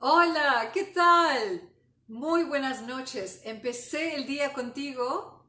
[0.00, 1.72] Hola, ¿qué tal?
[2.06, 3.40] Muy buenas noches.
[3.42, 5.44] Empecé el día contigo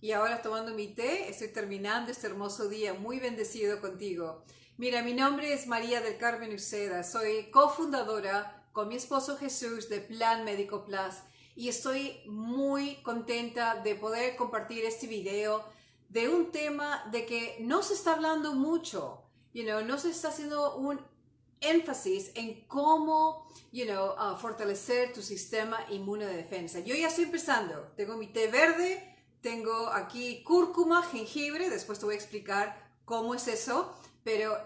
[0.00, 4.42] y ahora tomando mi té, estoy terminando este hermoso día muy bendecido contigo.
[4.78, 10.00] Mira, mi nombre es María del Carmen Uceda, soy cofundadora con mi esposo Jesús de
[10.00, 11.14] Plan Médico Plus
[11.54, 15.64] y estoy muy contenta de poder compartir este video
[16.08, 19.22] de un tema de que no se está hablando mucho,
[19.52, 21.00] you know, no se está haciendo un
[21.60, 26.80] énfasis en cómo, you know, uh, fortalecer tu sistema inmune de defensa.
[26.80, 27.92] Yo ya estoy empezando.
[27.96, 33.46] Tengo mi té verde, tengo aquí cúrcuma, jengibre, después te voy a explicar cómo es
[33.48, 34.56] eso, pero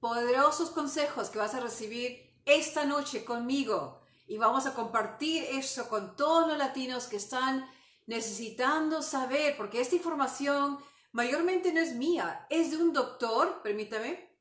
[0.00, 6.16] poderosos consejos que vas a recibir esta noche conmigo y vamos a compartir eso con
[6.16, 7.68] todos los latinos que están
[8.06, 10.78] necesitando saber, porque esta información
[11.12, 14.35] mayormente no es mía, es de un doctor, permítame,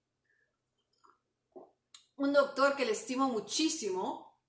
[2.17, 4.39] un doctor que le estimo muchísimo,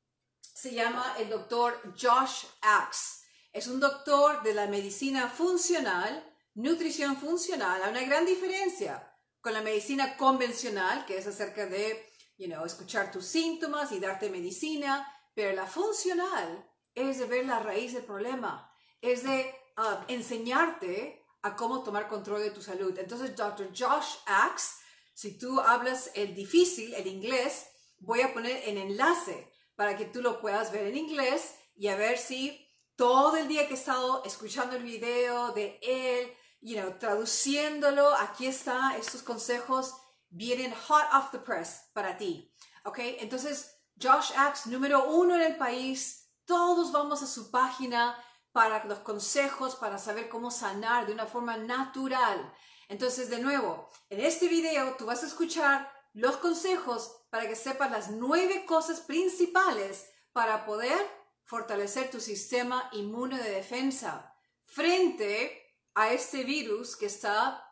[0.41, 3.25] se llama el doctor Josh Axe.
[3.53, 7.83] Es un doctor de la medicina funcional, nutrición funcional.
[7.83, 13.11] Hay una gran diferencia con la medicina convencional, que es acerca de, you know, escuchar
[13.11, 18.73] tus síntomas y darte medicina, pero la funcional es de ver la raíz del problema,
[19.01, 22.99] es de uh, enseñarte a cómo tomar control de tu salud.
[22.99, 23.69] Entonces, Dr.
[23.69, 24.86] Josh Axe
[25.17, 30.21] si tú hablas el difícil, el inglés, voy a poner el enlace para que tú
[30.21, 34.23] lo puedas ver en inglés y a ver si todo el día que he estado
[34.25, 39.95] escuchando el video de él, you know, traduciéndolo, aquí está, estos consejos
[40.29, 42.53] vienen hot off the press para ti.
[42.85, 42.99] ¿Ok?
[42.99, 48.99] Entonces, Josh Axe, número uno en el país, todos vamos a su página para los
[48.99, 52.53] consejos, para saber cómo sanar de una forma natural.
[52.89, 57.91] Entonces, de nuevo, en este video tú vas a escuchar los consejos para que sepas
[57.91, 60.99] las nueve cosas principales para poder
[61.45, 67.63] fortalecer tu sistema inmune de defensa frente a este virus que está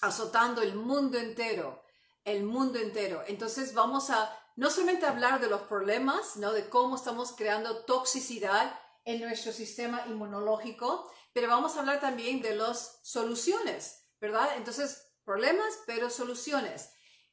[0.00, 1.82] azotando el mundo entero,
[2.24, 3.22] el mundo entero.
[3.26, 6.52] Entonces vamos a no solamente hablar de los problemas, ¿no?
[6.52, 12.54] de cómo estamos creando toxicidad en nuestro sistema inmunológico, pero vamos a hablar también de
[12.54, 14.56] las soluciones ¿verdad?
[14.56, 16.90] Entonces, problemas, pero soluciones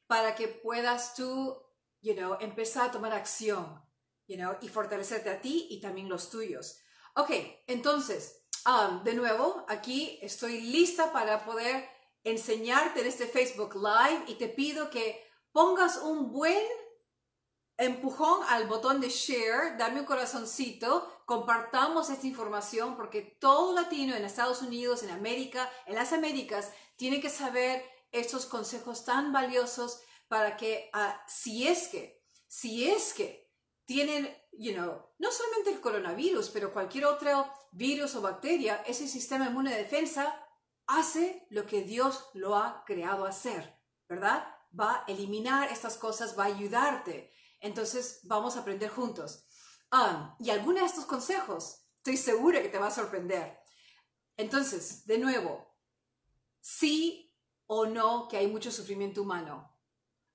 [0.07, 1.57] para que puedas tú,
[2.01, 3.81] you know, empezar a tomar acción,
[4.27, 6.81] you know, y fortalecerte a ti y también los tuyos.
[7.15, 7.29] Ok,
[7.67, 11.87] entonces, um, de nuevo, aquí estoy lista para poder
[12.25, 16.61] enseñarte en este Facebook Live y te pido que pongas un buen
[17.85, 24.25] empujón al botón de share, dame un corazoncito, compartamos esta información porque todo latino en
[24.25, 30.57] Estados Unidos, en América, en las Américas, tiene que saber estos consejos tan valiosos para
[30.57, 33.51] que ah, si es que, si es que
[33.85, 39.47] tienen, you know, no solamente el coronavirus, pero cualquier otro virus o bacteria, ese sistema
[39.47, 40.41] inmune de defensa
[40.87, 44.45] hace lo que Dios lo ha creado hacer, ¿verdad?
[44.77, 47.33] Va a eliminar estas cosas, va a ayudarte.
[47.61, 49.45] Entonces vamos a aprender juntos.
[49.91, 53.59] Um, y algunos de estos consejos, estoy segura que te va a sorprender.
[54.35, 55.77] Entonces, de nuevo,
[56.59, 57.33] sí
[57.67, 59.77] o no que hay mucho sufrimiento humano.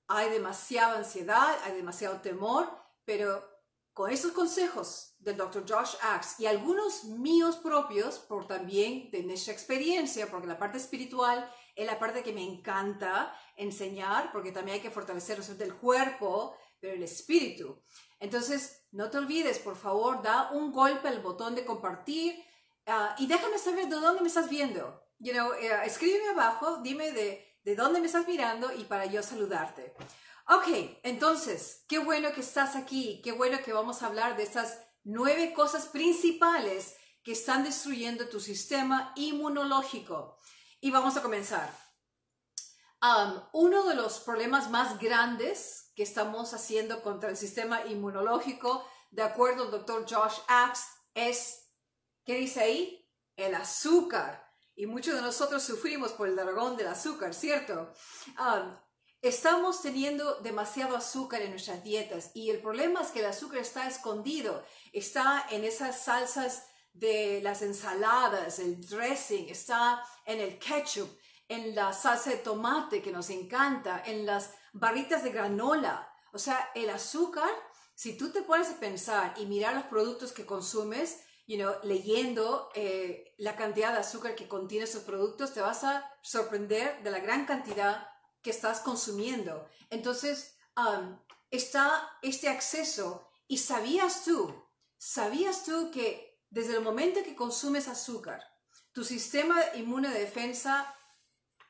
[0.07, 2.71] Hay demasiada ansiedad, hay demasiado temor,
[3.03, 3.57] pero
[3.93, 5.65] con estos consejos del Dr.
[5.67, 11.51] Josh Axe y algunos míos propios, por también de nuestra experiencia, porque la parte espiritual
[11.75, 16.93] es la parte que me encanta enseñar, porque también hay que fortalecer el cuerpo, pero
[16.93, 17.81] el espíritu.
[18.19, 22.43] Entonces, no te olvides, por favor, da un golpe al botón de compartir
[22.85, 25.03] ah, y déjame saber de dónde me estás viendo.
[25.19, 29.23] You know, uh, escríbeme abajo, dime de, de dónde me estás mirando y para yo
[29.23, 29.95] saludarte.
[30.47, 34.79] Ok, entonces, qué bueno que estás aquí, qué bueno que vamos a hablar de estas
[35.03, 40.37] nueve cosas principales que están destruyendo tu sistema inmunológico.
[40.79, 41.86] Y vamos a comenzar.
[43.53, 49.63] Uno de los problemas más grandes que estamos haciendo contra el sistema inmunológico, de acuerdo
[49.63, 50.83] al doctor Josh Axe,
[51.13, 51.69] es,
[52.25, 53.09] ¿qué dice ahí?
[53.35, 54.45] El azúcar.
[54.75, 57.93] Y muchos de nosotros sufrimos por el dragón del azúcar, ¿cierto?
[59.21, 63.87] Estamos teniendo demasiado azúcar en nuestras dietas y el problema es que el azúcar está
[63.87, 64.63] escondido,
[64.93, 66.63] está en esas salsas
[66.93, 71.09] de las ensaladas, el dressing, está en el ketchup,
[71.49, 76.11] en la salsa de tomate que nos encanta, en las barritas de granola.
[76.33, 77.49] O sea, el azúcar,
[77.95, 82.69] si tú te pones a pensar y mirar los productos que consumes, you know, leyendo
[82.75, 87.19] eh, la cantidad de azúcar que contiene esos productos, te vas a sorprender de la
[87.19, 88.07] gran cantidad
[88.41, 89.67] que estás consumiendo.
[89.89, 91.17] Entonces, um,
[91.49, 94.53] está este acceso Y sabías tú,
[94.97, 98.43] sabías tú que desde el momento que consumes azúcar,
[98.91, 100.93] tu sistema inmune de defensa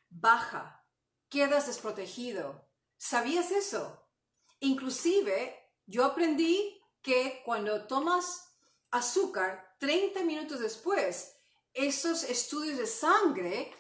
[0.10, 0.86] baja,
[1.30, 2.68] quedas desprotegido.
[2.98, 4.08] ¿Sabías eso?
[4.60, 5.56] Inclusive,
[5.86, 8.56] yo aprendí que cuando tomas
[8.92, 11.36] azúcar, 30 minutos después,
[11.74, 13.72] esos estudios de sangre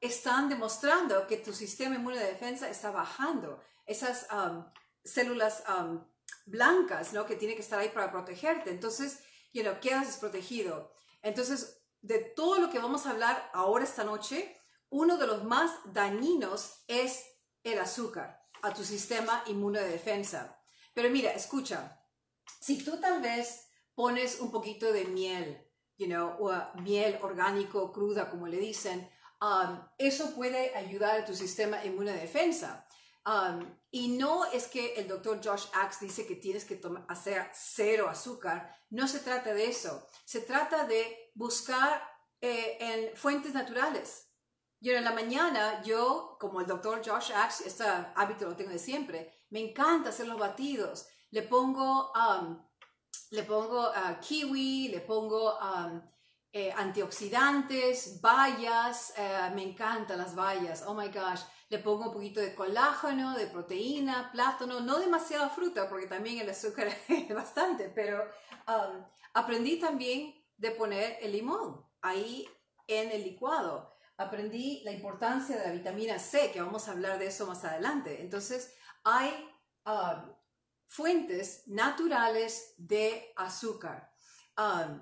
[0.00, 3.62] están demostrando que tu sistema inmune de defensa está bajando.
[3.86, 4.26] Esas
[5.04, 5.62] células
[6.44, 7.24] blancas, ¿no?
[7.24, 8.70] Que tiene que estar ahí para protegerte.
[8.70, 9.20] Entonces,
[9.52, 10.92] you know, quedas desprotegido.
[11.22, 14.57] Entonces, de todo lo que vamos a hablar ahora esta noche,
[14.90, 17.24] uno de los más dañinos es
[17.62, 20.60] el azúcar a tu sistema inmune de defensa.
[20.94, 22.02] Pero mira, escucha,
[22.60, 25.64] si tú tal vez pones un poquito de miel,
[25.96, 29.08] you know, o miel orgánico cruda, como le dicen,
[29.40, 32.86] um, eso puede ayudar a tu sistema inmune de defensa.
[33.26, 38.08] Um, y no es que el doctor Josh Axe dice que tienes que hacer cero
[38.08, 42.02] azúcar, no se trata de eso, se trata de buscar
[42.40, 44.27] eh, en fuentes naturales.
[44.80, 47.84] Yo en la mañana, yo, como el doctor Josh Axe, este
[48.14, 51.06] hábito lo tengo de siempre, me encanta hacer los batidos.
[51.30, 52.64] Le pongo, um,
[53.30, 56.00] le pongo uh, kiwi, le pongo um,
[56.52, 62.40] eh, antioxidantes, bayas, eh, me encantan las bayas, oh my gosh le pongo un poquito
[62.40, 68.24] de colágeno, de proteína, plátano, no demasiada fruta porque también el azúcar es bastante, pero
[68.66, 69.04] um,
[69.34, 72.48] aprendí también de poner el limón ahí
[72.86, 73.92] en el licuado.
[74.18, 78.20] Aprendí la importancia de la vitamina C, que vamos a hablar de eso más adelante.
[78.20, 78.74] Entonces,
[79.04, 79.32] hay
[79.86, 80.34] um,
[80.86, 84.12] fuentes naturales de azúcar.
[84.58, 85.00] Um,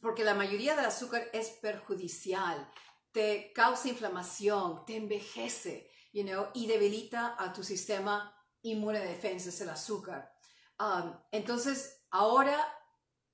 [0.00, 2.68] porque la mayoría del azúcar es perjudicial
[3.12, 9.50] te causa inflamación, te envejece, you know, y debilita a tu sistema inmune de defensa,
[9.50, 10.32] es el azúcar.
[10.78, 12.58] Um, entonces, ahora,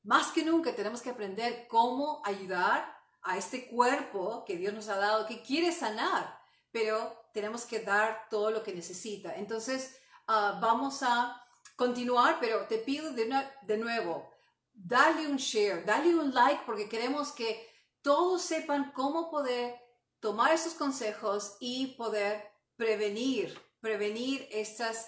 [0.03, 2.98] más que nunca, tenemos que aprender cómo ayudar
[3.29, 6.41] a este cuerpo que Dios nos ha dado, que quiere sanar,
[6.73, 9.35] pero tenemos que dar todo lo que necesita.
[9.37, 11.39] Entonces, uh, vamos a
[11.77, 13.31] continuar, pero te pido de,
[13.63, 14.31] de nuevo,
[14.73, 17.69] dale un share, dale un like, porque queremos que
[18.01, 19.79] todos sepan cómo poder
[20.21, 25.05] tomar esos consejos y poder prevenir, prevenir estos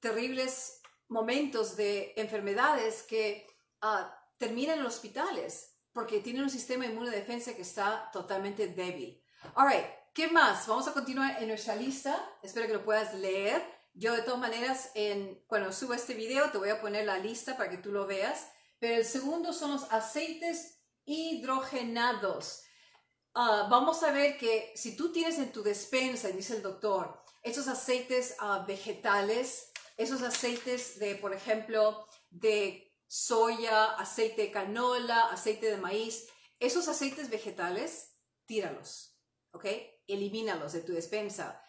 [0.00, 3.46] terribles momentos de enfermedades que
[3.82, 9.22] ah, terminan en hospitales porque tienen un sistema inmune de defensa que está totalmente débil.
[9.54, 10.66] Alright, ¿qué más?
[10.66, 12.18] Vamos a continuar en nuestra lista.
[12.42, 13.62] Espero que lo puedas leer.
[13.94, 17.56] Yo de todas maneras, en, cuando suba este video te voy a poner la lista
[17.56, 18.48] para que tú lo veas.
[18.78, 22.62] Pero el segundo son los aceites hidrogenados.
[23.34, 27.68] Ah, vamos a ver que si tú tienes en tu despensa, dice el doctor, esos
[27.68, 35.76] aceites ah, vegetales, esos aceites de, por ejemplo, de soya, aceite de canola, aceite de
[35.76, 36.28] maíz,
[36.60, 38.16] esos aceites vegetales,
[38.46, 39.16] tíralos,
[39.50, 39.64] ¿ok?
[40.06, 41.60] Elimínalos de tu despensa.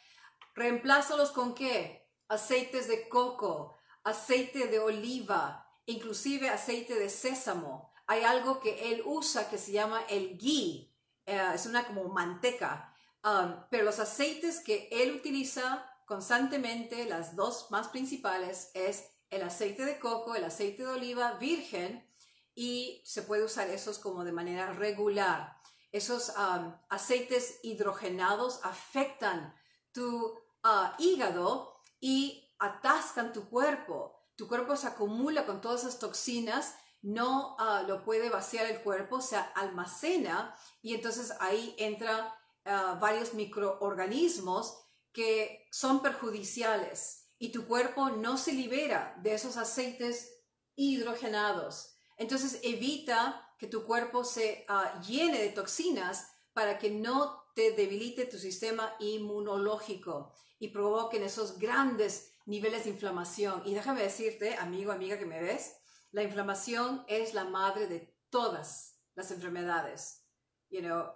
[0.54, 2.08] Reemplázalos con qué?
[2.28, 9.50] Aceites de coco, aceite de oliva, inclusive aceite de sésamo hay algo que él usa
[9.50, 10.94] que se llama el ghee,
[11.26, 12.94] eh, es una como manteca,
[13.24, 19.86] um, pero los aceites que él utiliza constantemente, las dos más principales, es el aceite
[19.86, 22.08] de coco, el aceite de oliva virgen,
[22.54, 25.58] y se puede usar esos como de manera regular.
[25.92, 29.56] Esos um, aceites hidrogenados afectan
[29.92, 34.16] tu uh, hígado y atascan tu cuerpo.
[34.36, 39.22] Tu cuerpo se acumula con todas esas toxinas no ah, lo puede vaciar el cuerpo,
[39.22, 42.34] se almacena y entonces ahí entra
[42.66, 44.78] ah, varios microorganismos
[45.12, 50.44] que son perjudiciales y tu cuerpo no se libera de esos aceites
[50.76, 51.96] hidrogenados.
[52.18, 58.28] Entonces evita que tu cuerpo se ah, llene de toxinas para que no te debilite
[58.28, 63.64] tu sistema inmunológico y provoquen esos grandes niveles de inflamación.
[63.66, 65.78] Y déjame decirte, amigo, amiga que me ves,
[66.12, 70.28] la inflamación es la madre de todas las enfermedades.
[70.70, 71.12] You know,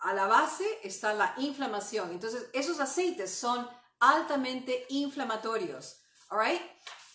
[0.00, 2.10] a la base está la inflamación.
[2.10, 3.66] Entonces, esos aceites son
[4.02, 6.02] altamente inflamatorios.
[6.28, 6.58] All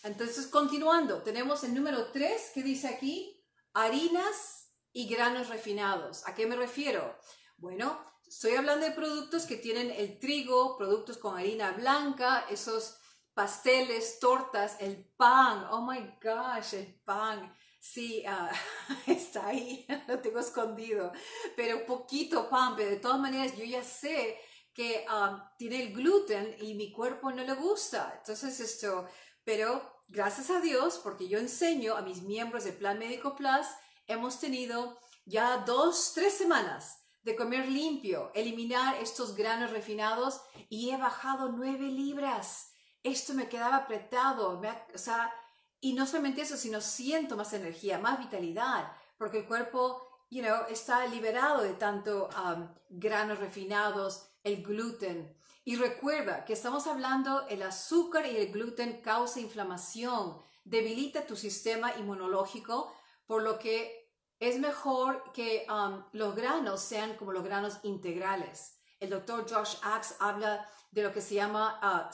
[0.04, 6.26] Entonces, continuando, tenemos el número 3 que dice aquí, harinas y granos refinados.
[6.26, 7.18] ¿A qué me refiero?
[7.58, 12.96] Bueno, estoy hablando de productos que tienen el trigo, productos con harina blanca, esos
[13.34, 17.54] pasteles, tortas, el pan, oh my gosh, el pan.
[17.78, 18.50] Sí, ah,
[19.06, 21.12] está ahí, lo tengo escondido,
[21.54, 24.40] pero poquito pan, pero de todas maneras yo ya sé
[24.78, 28.14] que ah, tiene el gluten y mi cuerpo no le gusta.
[28.16, 29.08] Entonces esto,
[29.42, 33.66] pero gracias a Dios, porque yo enseño a mis miembros de Plan Médico Plus,
[34.06, 40.96] hemos tenido ya dos, tres semanas de comer limpio, eliminar estos granos refinados y he
[40.96, 42.70] bajado nueve libras.
[43.02, 44.62] Esto me quedaba apretado,
[44.94, 45.34] o sea,
[45.80, 50.66] y no solamente eso, sino siento más energía, más vitalidad, porque el cuerpo, you know,
[50.70, 55.36] está liberado de tanto um, granos refinados, el gluten.
[55.64, 61.94] Y recuerda que estamos hablando, el azúcar y el gluten causa inflamación, debilita tu sistema
[61.96, 62.92] inmunológico,
[63.26, 68.78] por lo que es mejor que um, los granos sean como los granos integrales.
[69.00, 72.12] El doctor Josh Axe habla de lo que se llama uh,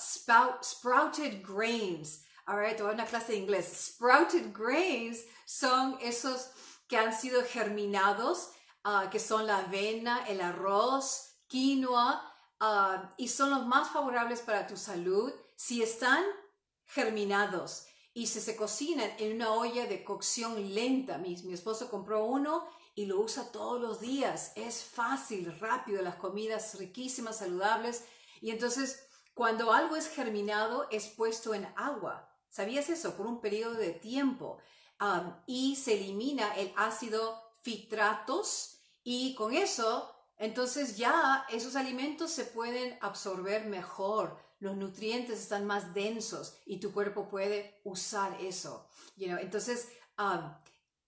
[0.62, 2.24] sprouted grains.
[2.46, 3.92] Ahora te voy a una clase de inglés.
[3.92, 6.50] Sprouted grains son esos
[6.88, 8.50] que han sido germinados,
[8.84, 12.20] uh, que son la avena, el arroz, quinoa,
[12.60, 16.24] uh, y son los más favorables para tu salud si están
[16.84, 21.16] germinados y si se cocinan en una olla de cocción lenta.
[21.18, 24.50] Mi, esposo compró uno y lo usa todos los días.
[24.56, 28.04] Es fácil, rápido, las comidas riquísimas, saludables.
[28.40, 32.28] Y entonces, cuando algo es germinado, es puesto en agua.
[32.50, 33.16] ¿Sabías eso?
[33.16, 34.58] Por un periodo de tiempo.
[35.46, 40.13] y se elimina el ácido fitratos y con eso,
[40.44, 44.38] entonces ya esos alimentos se pueden absorber mejor.
[44.60, 48.86] Los nutrientes están más densos y tu cuerpo puede usar eso.
[49.16, 49.88] Entonces,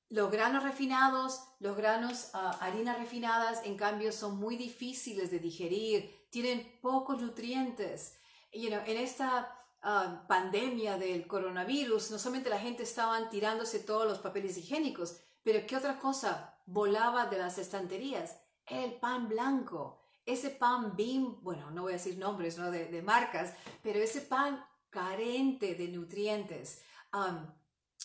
[0.08, 6.28] los granos refinados, los granos, uh, harinas refinadas, en cambio, son muy difíciles de digerir,
[6.30, 8.18] tienen pocos nutrientes.
[8.52, 9.52] You en esta
[9.82, 15.66] uh, pandemia del coronavirus, no solamente la gente estaban tirándose todos los papeles higiénicos, pero
[15.66, 18.36] ¿qué otra cosa volaba de las estanterías?
[18.66, 20.02] El pan blanco.
[20.24, 22.70] Ese pan BIM, bueno, no voy a decir nombres ¿no?
[22.70, 26.82] de, marcas, pero ese pan carente de nutrientes.
[27.12, 27.46] Um,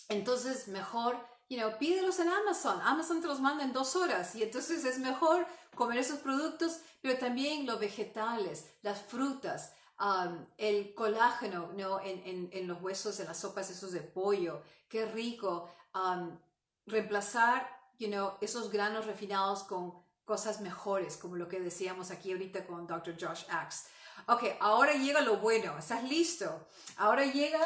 [0.09, 1.17] entonces, mejor
[1.49, 2.79] you know, pídelos en Amazon.
[2.83, 7.17] Amazon te los manda en dos horas y entonces es mejor comer esos productos, pero
[7.17, 11.99] también los vegetales, las frutas, um, el colágeno ¿no?
[12.01, 14.61] en, en, los huesos, en las sopas esos de pollo.
[14.87, 15.69] Qué rico.
[15.93, 16.37] Um,
[16.85, 19.93] reemplazar you know, esos granos refinados con
[20.31, 23.17] cosas mejores, como lo que decíamos aquí ahorita con Dr.
[23.19, 23.89] Josh Axe.
[24.27, 25.77] Ok, ahora llega lo bueno.
[25.77, 26.69] ¿Estás listo?
[26.95, 27.59] Ahora llega,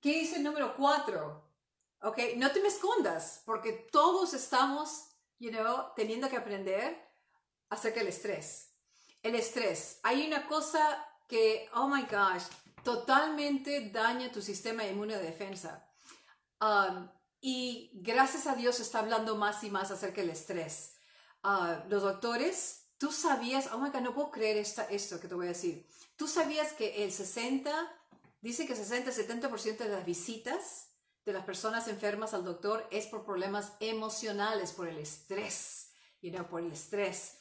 [0.00, 1.48] ¿qué dice el número cuatro?
[2.02, 2.18] ¿ok?
[2.36, 7.00] No te me escondas, porque todos estamos, you know, teniendo que aprender
[7.70, 8.72] acerca del estrés.
[9.22, 10.00] El estrés.
[10.02, 12.46] Hay una cosa que, oh my gosh,
[12.82, 15.88] totalmente daña tu sistema inmune de defensa.
[16.60, 17.08] Um,
[17.40, 20.97] y gracias a Dios está hablando más y más acerca del estrés.
[21.44, 25.34] Uh, los doctores, tú sabías, oh my God, no puedo creer esta, esto que te
[25.34, 25.86] voy a decir.
[26.16, 27.70] Tú sabías que el 60,
[28.40, 30.88] dice que 60-70% de las visitas
[31.24, 35.90] de las personas enfermas al doctor es por problemas emocionales, por el estrés,
[36.22, 37.36] you know, por el estrés.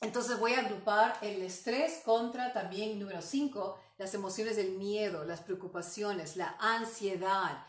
[0.00, 5.40] Entonces voy a agrupar el estrés contra también número 5, las emociones del miedo, las
[5.40, 7.64] preocupaciones, la ansiedad.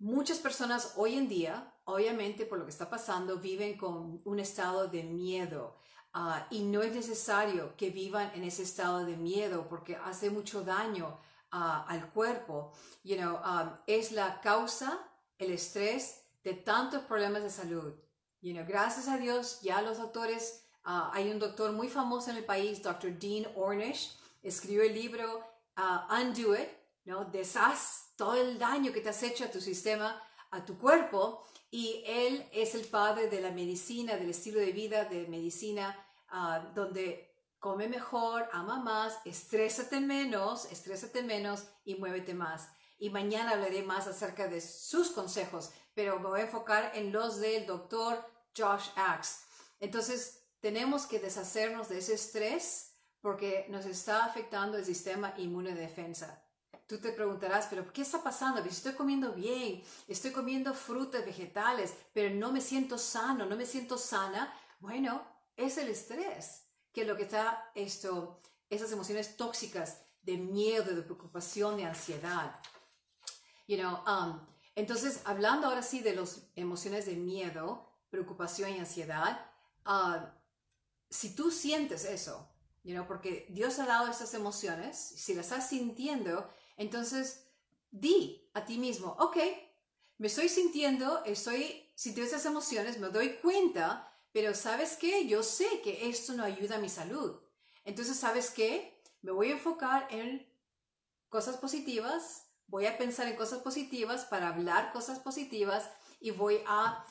[0.00, 4.88] Muchas personas hoy en día, obviamente por lo que está pasando, viven con un estado
[4.88, 5.76] de miedo.
[6.14, 10.62] Uh, y no es necesario que vivan en ese estado de miedo porque hace mucho
[10.62, 11.18] daño
[11.50, 12.72] al cuerpo,
[13.04, 14.98] you know, um, es la causa,
[15.38, 17.94] el estrés de tantos problemas de salud.
[18.40, 22.38] You know, gracias a Dios, ya los doctores, uh, hay un doctor muy famoso en
[22.38, 23.16] el país, Dr.
[23.20, 25.44] Dean Ornish, escribió el libro
[25.76, 26.68] Undo It,
[27.04, 27.24] ¿no?
[27.24, 31.44] Deshaz todo el daño que te has hecho a tu sistema, a tu cuerpo,
[31.74, 35.98] y él es el padre de la medicina, del estilo de vida de medicina,
[36.32, 42.68] uh, donde come mejor, ama más, estrésate menos, estrésate menos y muévete más.
[42.96, 47.40] Y mañana hablaré más acerca de sus consejos, pero me voy a enfocar en los
[47.40, 48.24] del doctor
[48.56, 49.40] Josh Axe.
[49.80, 55.80] Entonces, tenemos que deshacernos de ese estrés porque nos está afectando el sistema inmune de
[55.80, 56.40] defensa.
[56.86, 58.60] Tú te preguntarás, pero ¿qué está pasando?
[58.62, 63.96] Estoy comiendo bien, estoy comiendo frutas, vegetales, pero no me siento sano, no me siento
[63.96, 64.52] sana.
[64.80, 65.22] Bueno,
[65.56, 71.78] es el estrés que lo que está esto, esas emociones tóxicas de miedo, de preocupación,
[71.78, 72.60] de ansiedad.
[73.66, 74.40] You know, um,
[74.74, 79.50] entonces, hablando ahora sí de las emociones de miedo, preocupación y ansiedad,
[79.86, 80.26] uh,
[81.08, 82.48] si tú sientes eso,
[82.82, 87.46] you know, porque Dios ha dado esas emociones, si las estás sintiendo, entonces
[87.90, 89.36] di a ti mismo, ok,
[90.18, 95.28] me estoy sintiendo, estoy sintiendo esas emociones, me doy cuenta pero ¿sabes qué?
[95.28, 97.40] Yo sé que esto no ayuda a mi salud.
[97.84, 99.00] Entonces, ¿sabes qué?
[99.22, 100.44] Me voy a enfocar en
[101.28, 105.88] cosas positivas, voy a pensar en cosas positivas para hablar cosas positivas
[106.18, 107.06] y voy a,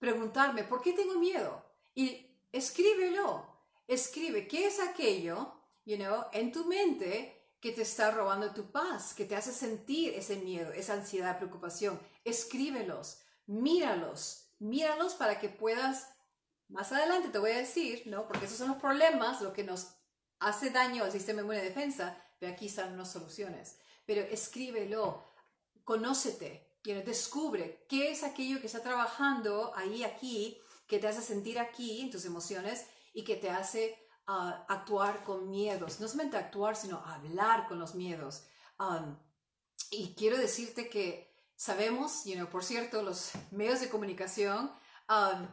[0.00, 1.64] preguntarme, ¿por qué tengo miedo?
[1.94, 3.46] Y escríbelo,
[3.86, 5.52] escribe, ¿qué es aquello,
[5.84, 7.31] you know, en tu mente
[7.62, 11.98] que te está robando tu paz, que te hace sentir ese miedo, esa ansiedad, preocupación?
[12.24, 16.08] Escríbelos, míralos, míralos para que puedas,
[16.68, 18.26] más adelante te voy a decir, ¿no?
[18.26, 19.94] Porque esos son los problemas, lo que nos
[20.40, 23.78] hace daño al sistema inmune de defensa, pero aquí están unas soluciones.
[24.06, 25.24] Pero escríbelo,
[25.84, 32.00] conócete, descubre qué es aquello que está trabajando ahí, aquí, que te hace sentir aquí
[32.00, 36.00] en tus emociones y que te hace ah, actuar con miedos.
[36.00, 38.44] No solamente actuar, sino hablar con los miedos.
[38.78, 39.16] Um,
[39.90, 44.72] y quiero decirte que sabemos, you por cierto, los medios de comunicación
[45.08, 45.46] um,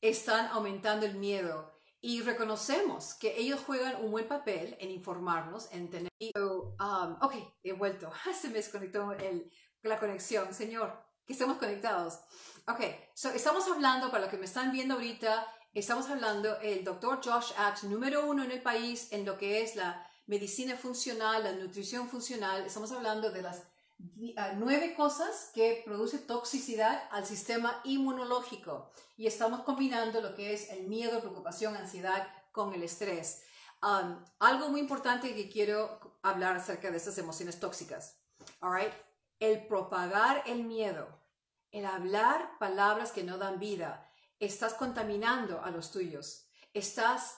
[0.00, 5.90] están aumentando el miedo y reconocemos que ellos juegan un buen papel en informarnos, en
[5.90, 6.10] tener...
[6.34, 8.10] Um, ok, he vuelto.
[8.40, 9.50] Se me desconectó el,
[9.82, 10.54] la conexión.
[10.54, 12.20] Señor, que estemos conectados.
[12.66, 12.80] Ok,
[13.14, 17.52] so estamos hablando, para los que me están viendo ahorita, estamos hablando el doctor Josh
[17.56, 22.08] Axe, número uno en el país en lo que es la medicina funcional, la nutrición
[22.08, 22.64] funcional.
[22.66, 23.62] Estamos hablando de las
[24.36, 30.70] ah, nueve cosas que produce toxicidad al sistema inmunológico y estamos combinando lo que es
[30.70, 33.42] el miedo, preocupación, ansiedad con el estrés.
[33.82, 38.18] Um, algo muy importante que quiero hablar acerca de estas emociones tóxicas.
[38.60, 38.92] All
[39.38, 41.08] el propagar el miedo,
[41.72, 44.09] el hablar palabras que no dan vida,
[44.40, 47.36] estás contaminando a los tuyos, estás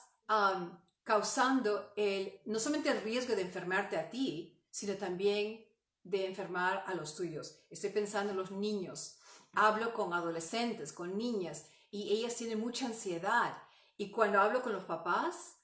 [1.03, 5.65] causando el, no solamente el riesgo de enfermarte a ti, sino también
[6.03, 7.59] de enfermar a los tuyos.
[7.69, 9.17] Estoy pensando en los niños.
[9.53, 13.55] Hablo con adolescentes, con niñas, y ellas tienen mucha ansiedad.
[13.97, 15.57] Y cuando hablo con los papás,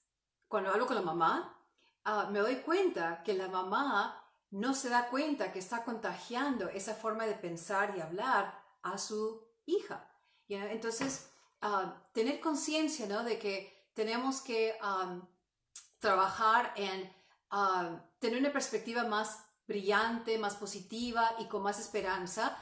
[0.47, 1.57] cuando hablo con la mamá,
[2.03, 6.93] ah, me doy cuenta que la mamá no se da cuenta que está contagiando esa
[6.93, 10.09] forma de pensar y hablar a su hija.
[10.47, 11.28] Entonces,
[11.61, 13.23] ah, tener conciencia ¿no?
[13.23, 14.75] de que tenemos que
[15.99, 17.11] trabajar en
[17.51, 22.57] ah, tener una perspectiva más brillante, más positiva y con más esperanza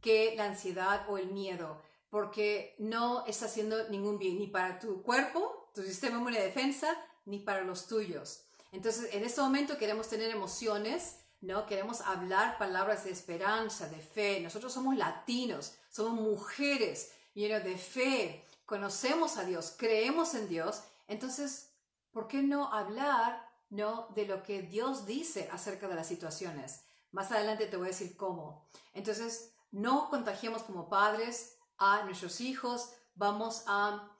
[0.00, 5.02] que la ansiedad o el miedo, porque no está haciendo ningún bien ni para tu
[5.02, 8.44] cuerpo, tu sistema inmune de defensa, ni para los tuyos.
[8.72, 11.66] Entonces, en este momento queremos tener emociones ¿no?
[11.66, 14.40] Queremos hablar palabras de esperanza, de fe.
[14.40, 20.82] Nosotros somos latinos, somos mujeres de fe, conocemos a Dios, creemos en Dios.
[21.06, 21.70] Entonces,
[22.12, 26.82] ¿por qué no hablar, no, de lo que Dios dice acerca de las situaciones?
[27.12, 28.68] Más adelante te voy a decir cómo.
[28.92, 32.92] Entonces, no contagiemos como padres a nuestros hijos.
[33.14, 34.16] Vamos a,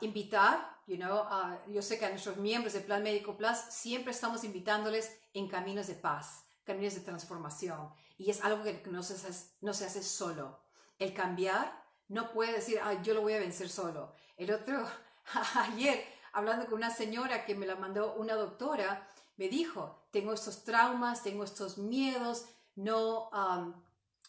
[0.00, 1.24] invitar, you know,
[1.68, 5.86] yo sé que a nuestros miembros de Plan Médico Plus siempre estamos invitándoles en caminos
[5.86, 7.92] de paz caminos de transformación.
[8.18, 9.16] Y es algo que no se,
[9.60, 10.60] no se hace solo.
[10.98, 11.81] El cambiar
[12.12, 14.12] no puede decir, ah, yo lo voy a vencer solo.
[14.36, 14.86] El otro,
[15.54, 20.62] ayer, hablando con una señora que me la mandó una doctora, me dijo, tengo estos
[20.62, 22.44] traumas, tengo estos miedos,
[22.74, 23.30] no,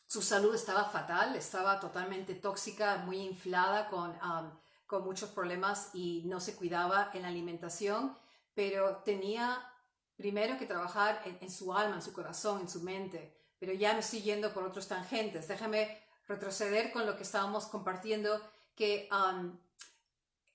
[0.07, 4.17] su salud estaba fatal, estaba totalmente tóxica, muy inflada con,
[4.85, 8.17] con muchos problemas y no se cuidaba en la alimentación,
[8.53, 9.61] pero tenía
[10.15, 13.99] primero que trabajar en, su alma, en su corazón, en su mente, pero ya me
[13.99, 15.49] estoy yendo por otros tangentes.
[15.49, 18.41] Déjame retroceder con lo que estábamos compartiendo,
[18.75, 19.57] que um,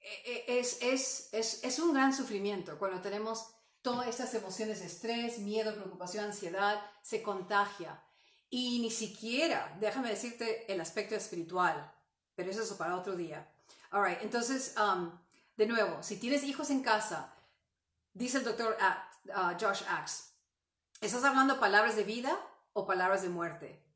[0.01, 3.51] e, e, es, es, es, es un gran sufrimiento cuando tenemos
[3.83, 8.03] todas estas emociones estrés, miedo, preocupación, ansiedad, se contagia.
[8.51, 11.93] Y ni siquiera, déjame decirte el aspecto espiritual,
[12.35, 13.47] pero eso es para otro día.
[13.91, 15.11] All entonces, um,
[15.57, 17.35] de nuevo, si tienes hijos en casa,
[18.13, 18.77] dice el doctor
[19.61, 20.25] Josh Axe.
[21.01, 22.39] ¿Estás hablando palabras de vida
[22.73, 23.88] o palabras de muerte?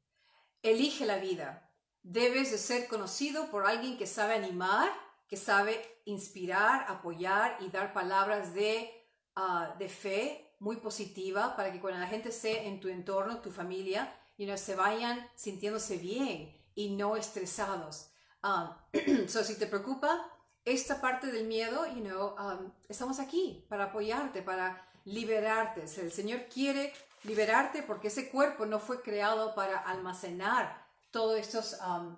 [0.62, 1.70] Elige la vida.
[2.03, 4.90] Debes de ser conocido por alguien que sabe animar,
[5.29, 8.90] que sabe inspirar, apoyar y dar palabras de,
[9.37, 13.51] ah, de fe muy positiva para que cuando la gente esté en tu entorno, tu
[13.51, 18.11] familia, y no se vayan sintiéndose bien y no estresados.
[18.42, 20.29] Uh, so, si te preocupa
[20.64, 25.83] esta parte del miedo, you know, um, estamos aquí para apoyarte, para liberarte.
[25.83, 26.92] El Señor quiere
[27.25, 32.17] liberarte porque ese cuerpo no fue creado para almacenar todas estas um,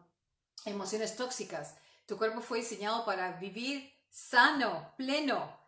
[0.65, 1.75] emociones tóxicas.
[2.07, 5.59] Tu cuerpo fue diseñado para vivir sano, pleno.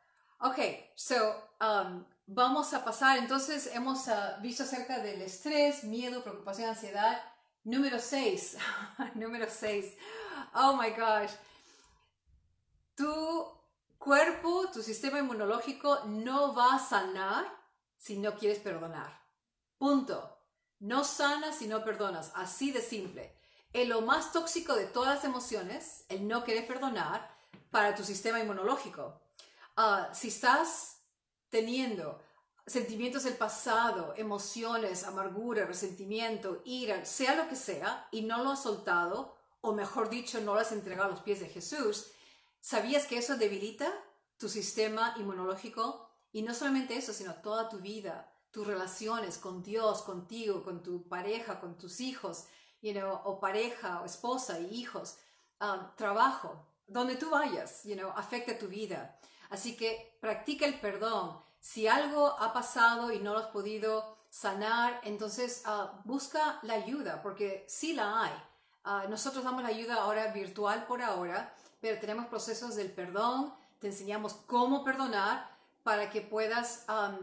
[0.40, 0.59] Ok,
[0.94, 1.14] so
[1.61, 3.18] um, vamos a pasar.
[3.18, 7.22] Entonces hemos uh, visto acerca del estrés, miedo, preocupación, ansiedad.
[7.64, 8.57] Número 6.
[9.14, 9.96] Número 6.
[10.55, 11.33] Oh my gosh.
[12.94, 13.53] Tú
[13.99, 17.44] cuerpo, tu sistema inmunológico no va a sanar
[17.99, 19.25] si no quieres perdonar.
[19.78, 20.38] Punto.
[20.78, 22.32] No sanas si no perdonas.
[22.34, 23.36] Así de simple.
[23.72, 27.30] Es lo más tóxico de todas las emociones, el no querer perdonar
[27.70, 29.20] para tu sistema inmunológico.
[29.76, 31.02] Ah, si estás
[31.50, 32.20] teniendo
[32.66, 38.62] sentimientos del pasado, emociones, amargura, resentimiento, ira, sea lo que sea, y no lo has
[38.62, 42.10] soltado, o mejor dicho, no lo has entregado a los pies de Jesús,
[42.60, 43.92] ¿sabías que eso debilita
[44.38, 46.10] tu sistema inmunológico?
[46.32, 51.07] Y no solamente eso, sino toda tu vida, tus relaciones con Dios, contigo, con tu
[51.07, 52.47] pareja, con tus hijos,
[52.81, 55.19] you know, o pareja, o esposa y hijos,
[55.61, 59.21] um, trabajo, donde tú vayas, you know, afecta tu vida.
[59.51, 61.38] Así que practica el perdón.
[61.61, 67.21] Si algo ha pasado y no lo has podido sanar, entonces uh, busca la ayuda,
[67.21, 68.33] porque sí la hay.
[68.87, 73.88] Uh, nosotros damos la ayuda ahora virtual por ahora, pero tenemos procesos del perdón, te
[73.88, 75.47] enseñamos cómo perdonar
[75.83, 77.19] para que puedas um,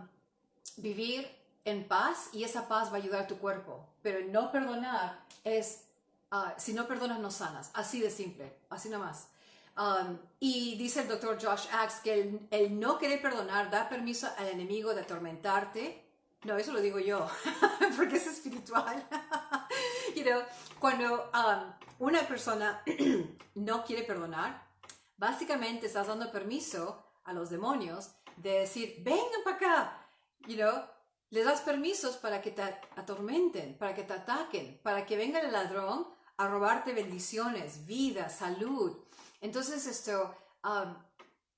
[0.78, 1.30] vivir
[1.66, 3.88] en paz y esa paz va a ayudar a tu cuerpo.
[4.02, 5.86] Pero no perdonar es,
[6.32, 9.28] uh, si no perdonas no sanas, así de simple, así nomás.
[9.76, 14.48] Um, y dice el doctor Josh Axe que el, no querer perdonar da permiso al
[14.48, 16.04] enemigo de atormentarte.
[16.44, 17.28] No, eso lo digo yo,
[17.98, 19.08] porque es espiritual.
[20.16, 20.42] you know,
[20.80, 22.84] cuando um, una persona
[23.56, 24.68] no quiere perdonar,
[25.18, 30.03] básicamente estás dando permiso a los demonios de decir, vengan para acá.
[30.48, 30.84] You know,
[31.30, 32.62] les das permisos para que te
[32.96, 39.04] atormenten, para que te ataquen, para que venga el ladrón a robarte bendiciones, vida, salud,
[39.44, 40.96] entonces, esto, um,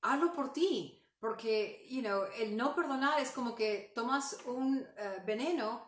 [0.02, 5.21] hazlo por ti, porque, you know, el no perdonar es como que tomas un eh,
[5.24, 5.88] veneno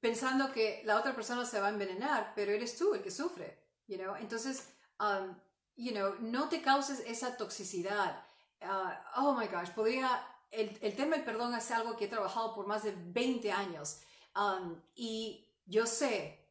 [0.00, 3.62] pensando que la otra persona se va a envenenar, pero eres tú el que sufre,
[3.86, 4.16] you know.
[4.16, 5.36] Entonces, um,
[5.76, 8.24] you know, no te causes esa toxicidad.
[8.60, 12.54] Uh, oh my gosh, podría, el, el, tema del perdón es algo que he trabajado
[12.54, 13.98] por más de 20 años
[14.36, 16.44] um, y yo sé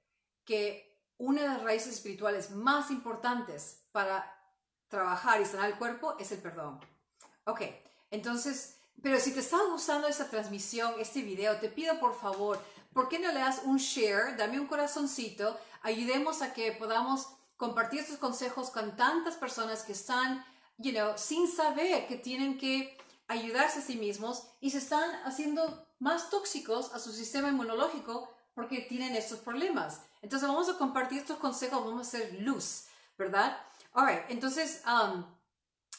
[0.46, 4.36] que una de las raíces espirituales más importantes para
[4.88, 6.80] trabajar y sanar el cuerpo es el perdón.
[7.46, 7.62] Ok,
[8.10, 12.60] entonces, pero si te está gustando esta transmisión, este video, te pido por favor,
[12.94, 14.36] ¿por qué no le das un share?
[14.38, 20.44] Dame un corazoncito, ayudemos a que podamos compartir estos consejos con tantas personas que están,
[20.78, 22.98] you know, sin saber que tienen que
[23.30, 28.82] ayudarse a sí mismos y se están haciendo más tóxicos a su sistema inmunológico porque
[28.82, 30.02] tienen estos problemas.
[30.22, 32.86] Entonces vamos a compartir estos consejos, vamos a hacer luz,
[33.18, 33.58] ¿verdad?
[33.94, 35.24] Alright, entonces, um,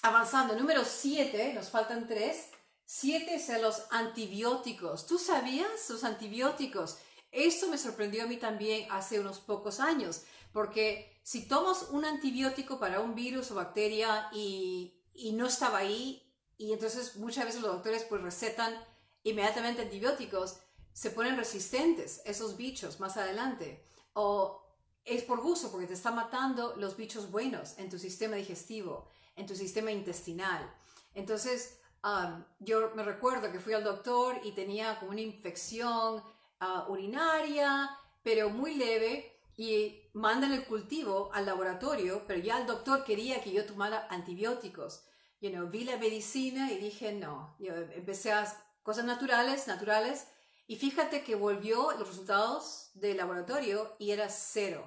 [0.03, 2.51] avanzando, número 7, nos faltan 3.
[2.85, 5.07] 7 son los antibióticos.
[5.07, 6.99] ¿Tú sabías los antibióticos?
[7.31, 12.81] Esto me sorprendió a mí también hace unos pocos años, porque si tomas un antibiótico
[12.81, 16.27] para un virus o bacteria y, y no estaba ahí,
[16.61, 18.75] y entonces muchas veces los doctores pues recetan
[19.23, 20.59] inmediatamente antibióticos,
[20.93, 23.83] se ponen resistentes esos bichos más adelante.
[24.13, 24.63] O
[25.07, 29.47] es por gusto, porque te está matando los bichos buenos en tu sistema digestivo, en
[29.47, 30.71] tu sistema intestinal.
[31.15, 36.23] Entonces, um, yo me recuerdo que fui al doctor y tenía como una infección
[36.61, 37.89] uh, urinaria,
[38.23, 43.51] pero muy leve, y mandan el cultivo al laboratorio, pero ya el doctor quería que
[43.51, 45.05] yo tomara antibióticos.
[45.41, 47.57] You know, vi la medicina y dije no.
[47.59, 48.47] Yo empecé a
[48.83, 50.27] cosas naturales, naturales,
[50.67, 54.85] y fíjate que volvió los resultados del laboratorio y era cero.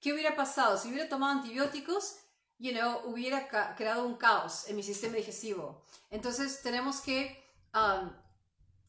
[0.00, 0.76] ¿Qué hubiera pasado?
[0.76, 2.16] Si hubiera tomado antibióticos,
[2.58, 5.82] you know, hubiera creado un caos en mi sistema digestivo.
[6.10, 7.42] Entonces tenemos que
[7.74, 8.10] um,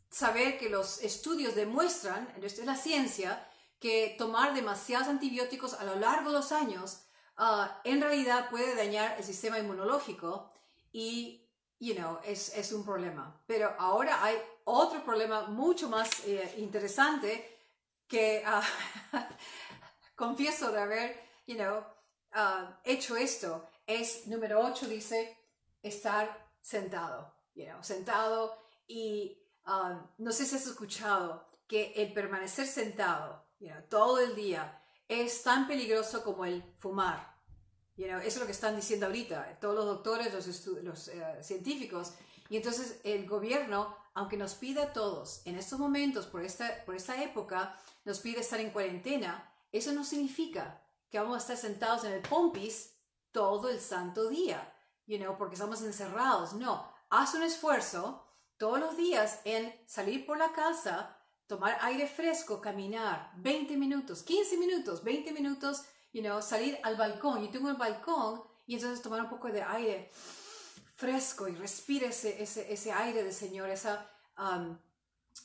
[0.10, 3.48] saber que los estudios demuestran, esto es la ciencia,
[3.80, 7.04] que tomar demasiados antibióticos a lo largo de los años
[7.38, 10.52] uh, en realidad puede dañar el sistema inmunológico
[10.92, 13.42] y, you know, es, es un problema.
[13.46, 17.58] Pero ahora hay otro problema mucho más eh, interesante
[18.08, 19.18] que uh,
[20.16, 21.84] confieso de haber, you know,
[22.36, 25.38] uh, hecho esto, es número 8, dice,
[25.82, 32.68] estar sentado, you know, sentado y um, no sé si has escuchado que el permanecer
[32.68, 37.37] sentado, you know, todo el día es tan peligroso como el fumar.
[37.98, 41.44] You know, eso es lo que están diciendo ahorita, todos los doctores, los, los uh,
[41.44, 42.14] científicos.
[42.48, 46.96] Y entonces el gobierno, aunque nos pida a todos en estos momentos, por esta, por
[46.96, 50.80] esta época, nos pide estar en cuarentena, eso no significa
[51.10, 52.94] que vamos a estar sentados en el pompis
[53.32, 54.74] todo el santo día,
[55.08, 56.54] you know, porque estamos encerrados.
[56.54, 58.24] No, haz un esfuerzo
[58.58, 64.58] todos los días en salir por la casa, tomar aire fresco, caminar 20 minutos, 15
[64.58, 65.84] minutos, 20 minutos,
[66.14, 67.44] you know, salir al balcón.
[67.44, 70.12] Yo tengo el balcón y entonces tomar un poco de aire
[70.96, 74.78] fresco y respire ese, ese, ese aire del Señor, esa, um,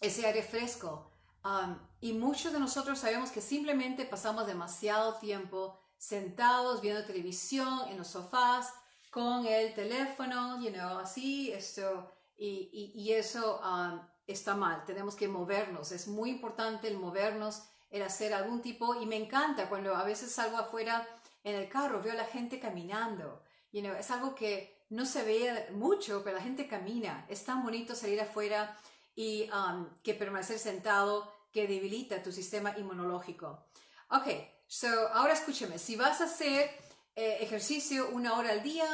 [0.00, 1.10] ese aire fresco.
[1.44, 7.98] Um, y muchos de nosotros sabemos que simplemente pasamos demasiado tiempo sentados viendo televisión en
[7.98, 8.72] los sofás
[9.10, 14.84] con el teléfono, you know, así, esto, y, y, eso um, está mal.
[14.84, 15.92] Tenemos que movernos.
[15.92, 20.32] Es muy importante el movernos, el hacer algún tipo, y me encanta cuando a veces
[20.32, 21.06] salgo afuera
[21.44, 23.44] en el carro, veo a la gente caminando.
[23.70, 27.26] You know, es algo que no se ve mucho, pero la gente camina.
[27.28, 28.76] Es tan bonito salir afuera
[29.14, 33.66] y um, que permanecer sentado que debilita tu sistema inmunológico.
[34.08, 34.26] Ok,
[34.66, 36.70] so ahora escúchame, si vas a hacer
[37.14, 38.86] eh, ejercicio una hora al día,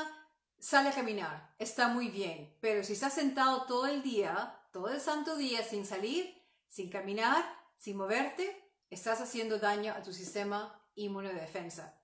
[0.58, 5.00] sale a caminar, está muy bien, pero si estás sentado todo el día, todo el
[5.00, 6.36] santo día sin salir,
[6.68, 7.44] sin caminar,
[7.76, 11.94] sin moverte, estás haciendo daño a tu sistema inmunodefensa.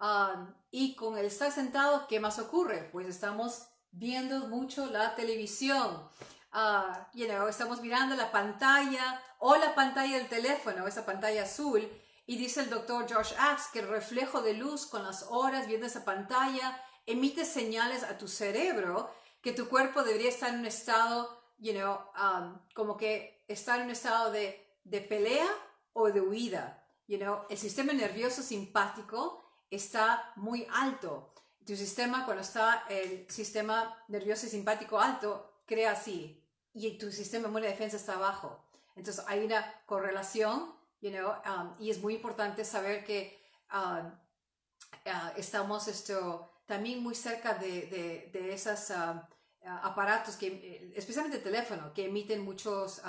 [0.00, 2.88] Um, y con el estar sentado, ¿qué más ocurre?
[2.92, 6.10] Pues estamos viendo mucho la televisión.
[6.52, 11.88] Uh, estamos mirando la pantalla o la pantalla del teléfono, esa pantalla azul,
[12.26, 15.86] y dice el doctor Josh Axe que el reflejo de luz con las horas viendo
[15.86, 21.38] esa pantalla emite señales a tu cerebro que tu cuerpo debería estar en un estado,
[21.58, 25.46] um, como que estar en un estado de pelea
[25.94, 26.84] o de huida.
[27.06, 31.32] You know, el sistema nervioso simpático está muy alto.
[31.66, 36.42] Tu sistema, cuando está el sistema nervioso simpático alto, crea así.
[36.74, 38.64] Y tu sistema de defensa está bajo.
[38.96, 43.40] Entonces hay una correlación, you know, um, y es muy importante saber que
[43.72, 50.92] um, uh, estamos esto, también muy cerca de, de, esos um, uh, aparatos, que, eh,
[50.96, 53.00] especialmente el teléfono, que emiten muchos,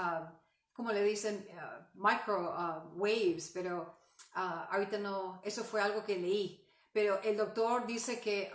[0.76, 3.96] como le dicen, uh, micro waves, pero
[4.34, 6.62] ahorita no, eso fue algo que leí.
[6.92, 8.52] Pero el doctor dice que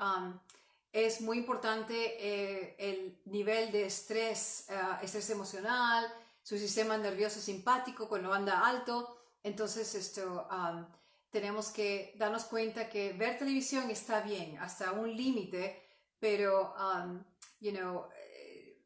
[0.93, 4.67] es muy importante eh, el nivel de estrés,
[5.03, 6.07] estrés emocional,
[6.43, 9.17] su sistema nervioso simpático cuando anda alto.
[9.43, 10.85] Entonces, esto, um,
[11.31, 15.83] tenemos que darnos cuenta que ver televisión está bien hasta un límite,
[16.19, 17.23] pero, um,
[17.61, 18.83] you know, eh,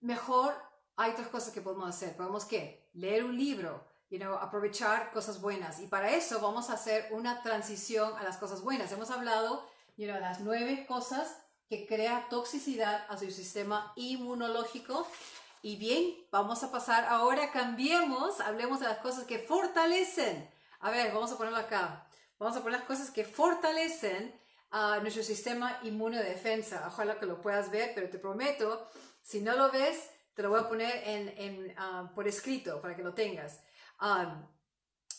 [0.00, 0.54] mejor
[1.02, 2.16] hay otras cosas que podemos hacer.
[2.16, 5.80] Podemos que leer un libro, you know, aprovechar cosas buenas.
[5.80, 8.92] Y para eso vamos a hacer una transición a las cosas buenas.
[8.92, 11.36] Hemos hablado, you know, las nueve cosas
[11.68, 15.06] que crea toxicidad a su sistema inmunológico
[15.64, 20.50] y bien, vamos a pasar ahora, cambiemos, hablemos de las cosas que fortalecen.
[20.80, 22.04] A ver, vamos a ponerlo acá.
[22.38, 24.38] Vamos a poner las cosas que fortalecen
[24.72, 26.84] a nuestro sistema inmunodefensa.
[26.88, 28.88] Ojalá que lo puedas ver, pero te prometo,
[29.22, 33.14] si no lo ves, te lo voy a poner ah, por escrito para que lo
[33.14, 33.60] tengas.
[34.00, 34.46] Um,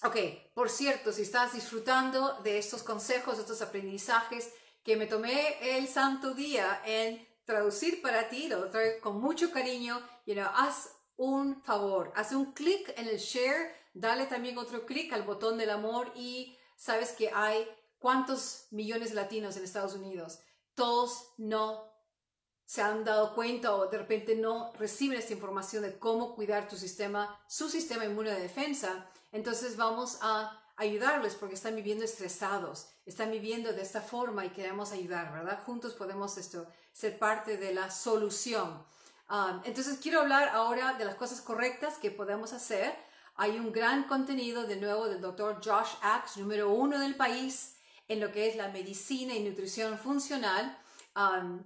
[0.04, 0.16] ok,
[0.54, 4.52] por cierto, si estás disfrutando de estos consejos, estos aprendizajes
[4.84, 10.02] que me tomé el santo día en traducir para ti, lo traigo con mucho cariño,
[10.26, 15.14] you know, haz un favor, haz un clic en el share, dale también otro clic
[15.14, 17.68] al botón del amor y sabes que hay
[18.00, 20.40] cuántos millones de latinos en Estados Unidos.
[20.76, 21.93] Todos no
[22.74, 26.76] se han dado cuenta o de repente no reciben esta información de cómo cuidar tu
[26.76, 29.12] sistema, su sistema inmune de defensa.
[29.32, 34.92] Entonces vamos a ayudarles porque están viviendo estresados, están viviendo de esta forma y queremos
[34.92, 35.64] ayudar, ¿verdad?
[35.64, 38.84] Juntos podemos esto, ser parte de la solución.
[39.30, 42.92] Um, entonces quiero hablar ahora de las cosas correctas que podemos hacer.
[43.36, 47.76] Hay un gran contenido de nuevo del doctor Josh Axe, número uno del país
[48.08, 50.76] en lo que es la medicina y nutrición funcional.
[51.16, 51.62] Um,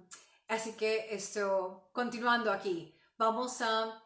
[0.48, 4.02] así que esto, continuando aquí, vamos a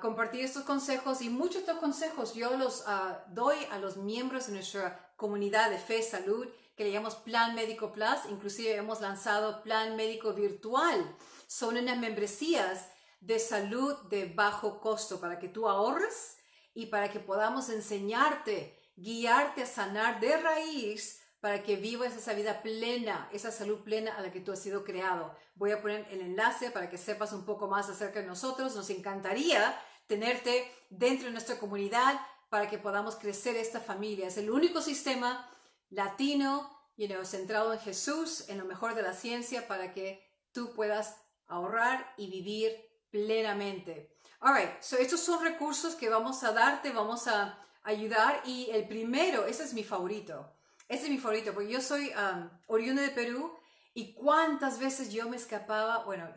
[0.00, 4.46] compartir estos consejos y muchos de estos consejos yo los uh, doy a los miembros
[4.46, 8.24] de nuestra comunidad de fe, salud, que le llamamos Plan Médico Plus.
[8.30, 11.14] Inclusive hemos lanzado Plan Médico Virtual.
[11.46, 12.88] Son unas membresías
[13.20, 16.38] de salud de bajo costo para que tú ahorres
[16.72, 22.62] y para que podamos enseñarte, guiarte a sanar de raíz para que vivas esa vida
[22.62, 25.34] plena, esa salud plena a la que tú has sido creado.
[25.54, 28.76] Voy a poner el enlace para que sepas un poco más acerca de nosotros.
[28.76, 34.26] Nos encantaría tenerte dentro de nuestra comunidad para que podamos crecer esta familia.
[34.26, 35.50] Es el único sistema
[35.88, 40.74] latino, you know, centrado en Jesús, en lo mejor de la ciencia, para que tú
[40.74, 42.76] puedas ahorrar y vivir
[43.10, 44.16] plenamente.
[44.40, 49.46] Alright, so estos son recursos que vamos a darte, vamos a ayudar y el primero,
[49.46, 50.52] ese es mi favorito,
[50.90, 53.56] ese es mi favorito porque yo soy um, oriundo de Perú
[53.94, 56.28] y cuántas veces yo me escapaba, bueno,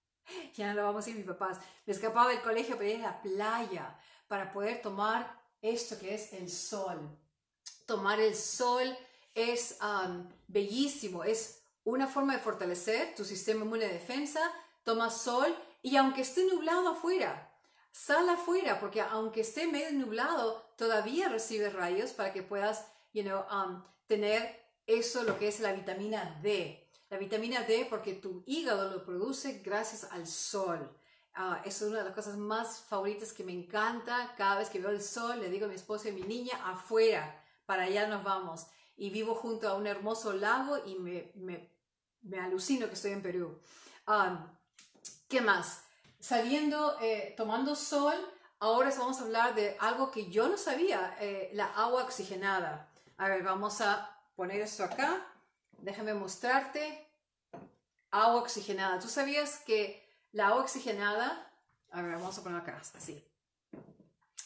[0.54, 3.12] ya no lo vamos a decir mis papás, me escapaba del colegio para ir a
[3.12, 7.16] la playa para poder tomar esto que es el sol.
[7.86, 8.98] Tomar el sol
[9.36, 14.40] es um, bellísimo, es una forma de fortalecer tu sistema inmune de defensa,
[14.82, 17.52] toma sol y aunque esté nublado afuera,
[17.92, 23.44] sal afuera, porque aunque esté medio nublado, todavía recibe rayos para que puedas, you know,
[23.48, 26.86] um, tener eso, lo que es la vitamina D.
[27.08, 30.94] La vitamina D porque tu hígado lo produce gracias al sol.
[31.34, 34.34] Uh, es una de las cosas más favoritas que me encanta.
[34.36, 36.60] Cada vez que veo el sol, le digo a mi esposo y a mi niña,
[36.62, 38.66] afuera, para allá nos vamos.
[38.98, 41.72] Y vivo junto a un hermoso lago y me, me,
[42.20, 43.58] me alucino que estoy en Perú.
[45.26, 45.84] ¿Qué más?
[46.20, 48.16] Saliendo, eh, tomando sol,
[48.58, 52.91] ahora vamos a hablar de algo que yo no sabía, eh, la agua oxigenada.
[53.22, 55.24] A ver, vamos a poner esto acá.
[55.78, 57.08] Déjame mostrarte.
[58.10, 58.98] Agua oxigenada.
[58.98, 61.48] ¿Tú sabías que la agua oxigenada,
[61.92, 63.24] a ver, vamos a ponerlo acá, así.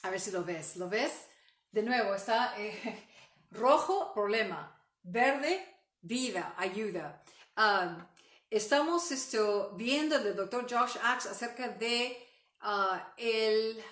[0.03, 0.77] A ver si lo ves.
[0.77, 1.27] ¿Lo ves?
[1.73, 3.09] De nuevo, está eh,
[3.51, 4.79] rojo, problema.
[5.03, 5.67] Verde,
[6.03, 7.23] vida, ayuda.
[7.57, 8.05] Um,
[8.51, 12.15] estamos esto, viendo del doctor Josh Axe acerca de
[12.61, 13.83] uh, el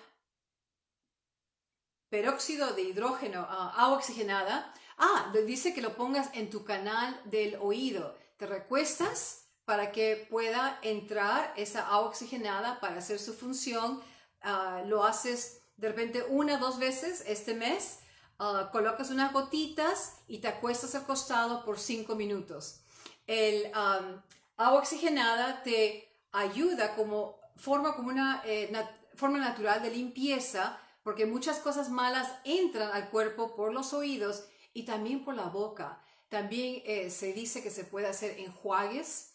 [2.14, 4.72] peróxido de hidrógeno, uh, agua oxigenada.
[4.96, 8.16] Ah, dice que lo pongas en tu canal del oído.
[8.36, 14.00] Te recuestas para que pueda entrar esa agua oxigenada para hacer su función.
[14.42, 17.98] Ah, lo haces de repente una dos veces este mes,
[18.38, 22.82] ah, colocas unas gotitas y te acuestas al costado por cinco minutos.
[23.26, 28.70] El agua oxigenada te ayuda como forma como una eh,
[29.16, 34.84] forma natural de limpieza porque muchas cosas malas entran al cuerpo por los oídos y
[34.84, 36.02] también por la boca.
[36.28, 39.30] También eh, se dice que se puede hacer enjuagues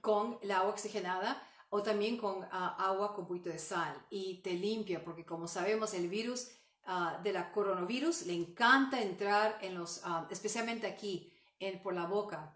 [0.00, 4.54] con la agua oxigenada o también con ah, agua con poquito de sal y te
[4.54, 6.48] limpia porque como sabemos el virus
[6.86, 12.06] uh, de la coronavirus le encanta entrar en los, ah, especialmente aquí en, por la
[12.06, 12.54] boca.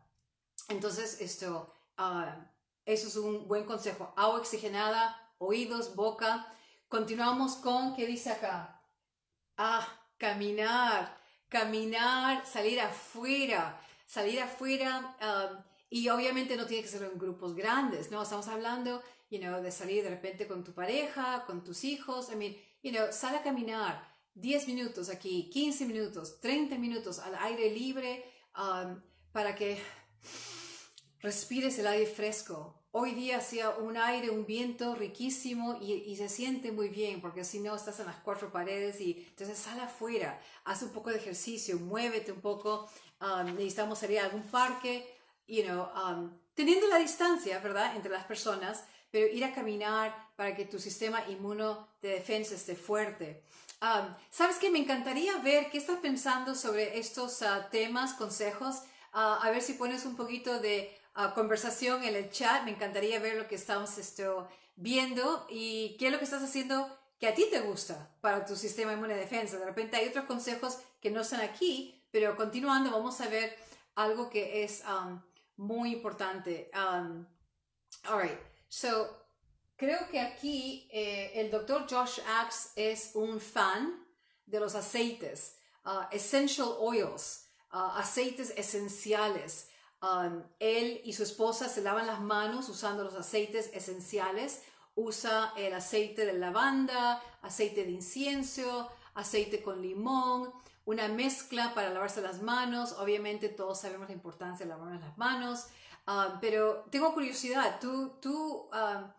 [0.69, 1.75] Entonces esto,
[2.85, 4.13] eso es un buen consejo.
[4.17, 6.47] Agua oxigenada, oídos, boca.
[6.91, 8.83] Continuamos con, ¿qué dice acá?
[9.57, 9.87] Ah,
[10.19, 11.17] caminar,
[11.49, 15.17] caminar, salir afuera, salir afuera.
[15.89, 18.21] Y obviamente no tiene que ser en grupos grandes, ¿no?
[18.21, 22.29] Estamos hablando, you know, de salir de repente con tu pareja, con tus hijos.
[22.33, 27.37] I mean, you know, sal a caminar 10 minutos aquí, 15 minutos, 30 minutos al
[27.37, 28.25] aire libre
[28.57, 29.01] um,
[29.31, 29.81] para que
[31.21, 32.80] respires el aire fresco.
[32.93, 37.61] Hoy día hacía un aire, un viento riquísimo y, se siente muy bien porque si
[37.61, 41.79] no estás en las cuatro paredes y entonces sal afuera, haz un poco de ejercicio,
[41.79, 42.91] muévete un poco.
[43.21, 45.07] Um, necesitamos salir a algún parque,
[45.47, 50.65] you um, teniendo la distancia, ¿verdad?, entre las personas, pero ir a caminar para que
[50.65, 53.45] tu sistema inmuno de defensa esté fuerte.
[53.81, 54.69] Um, ¿Sabes qué?
[54.69, 58.83] Me encantaría ver qué estás pensando sobre estos uh, temas, consejos.
[59.15, 61.00] Uh, a ver si pones un poquito de
[61.35, 62.65] conversación en el chat.
[62.65, 66.89] Me encantaría ver lo que estamos esto, viendo y qué es lo que estás haciendo
[67.19, 69.59] que a ti te gusta para tu sistema inmune de defensa.
[69.59, 73.57] De repente hay otros consejos que no están aquí, pero continuando vamos a ver
[73.95, 75.21] algo que es um,
[75.57, 76.71] muy importante.
[76.75, 77.27] Um,
[78.09, 79.19] all right, so
[79.77, 84.07] creo que aquí eh, el doctor Josh Axe es un fan
[84.47, 89.69] de los aceites, uh, essential oils, uh, aceites esenciales.
[90.03, 94.63] Um, él y su esposa se lavan las manos usando los aceites esenciales.
[94.95, 100.53] Usa el aceite de lavanda, aceite de incienso, aceite con limón,
[100.85, 102.93] una mezcla para lavarse las manos.
[102.99, 105.67] Obviamente todos sabemos la importancia de lavarnos las manos,
[106.07, 109.15] ah, pero tengo curiosidad, ¿tú, tú ah,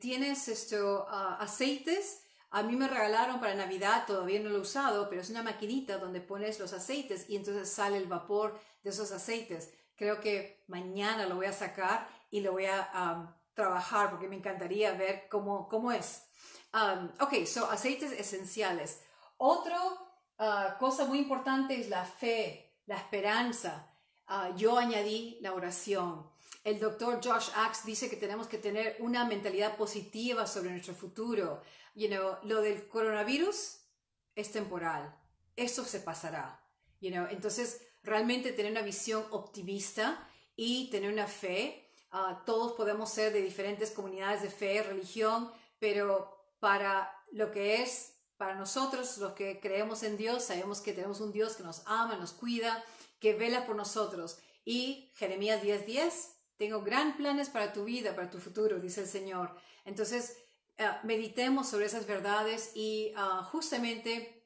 [0.00, 2.22] tienes esto, ah, aceites?
[2.50, 5.98] A mí me regalaron para Navidad, todavía no lo he usado, pero es una maquinita
[5.98, 9.70] donde pones los aceites y entonces sale el vapor de esos aceites.
[10.00, 14.94] Creo que mañana lo voy a sacar y lo voy a trabajar porque me encantaría
[14.94, 16.24] ver cómo, cómo es.
[17.20, 19.02] ok, so aceites esenciales.
[19.36, 20.10] Otro
[20.42, 23.94] Ah, cosa muy importante es la fe, la esperanza.
[24.26, 26.30] Ah, yo añadí la oración.
[26.64, 31.60] El doctor Josh Axe dice que tenemos que tener una mentalidad positiva sobre nuestro futuro.
[31.94, 33.82] You know, lo del coronavirus
[34.34, 35.14] es temporal.
[35.56, 36.58] Eso se pasará.
[37.02, 40.26] You know, entonces, realmente tener una visión optimista
[40.56, 41.88] y tener una fe.
[42.10, 48.14] Ah, todos podemos ser de diferentes comunidades de fe, religión, pero para lo que es
[48.36, 52.16] para nosotros, los que creemos en Dios, sabemos que tenemos un Dios que nos ama,
[52.16, 52.82] nos cuida,
[53.18, 54.38] que vela por nosotros.
[54.64, 59.54] Y Jeremías 10:10, tengo gran planes para tu vida, para tu futuro, dice el Señor.
[59.84, 60.38] Entonces,
[60.78, 64.42] eh, meditemos sobre esas verdades y ah, justamente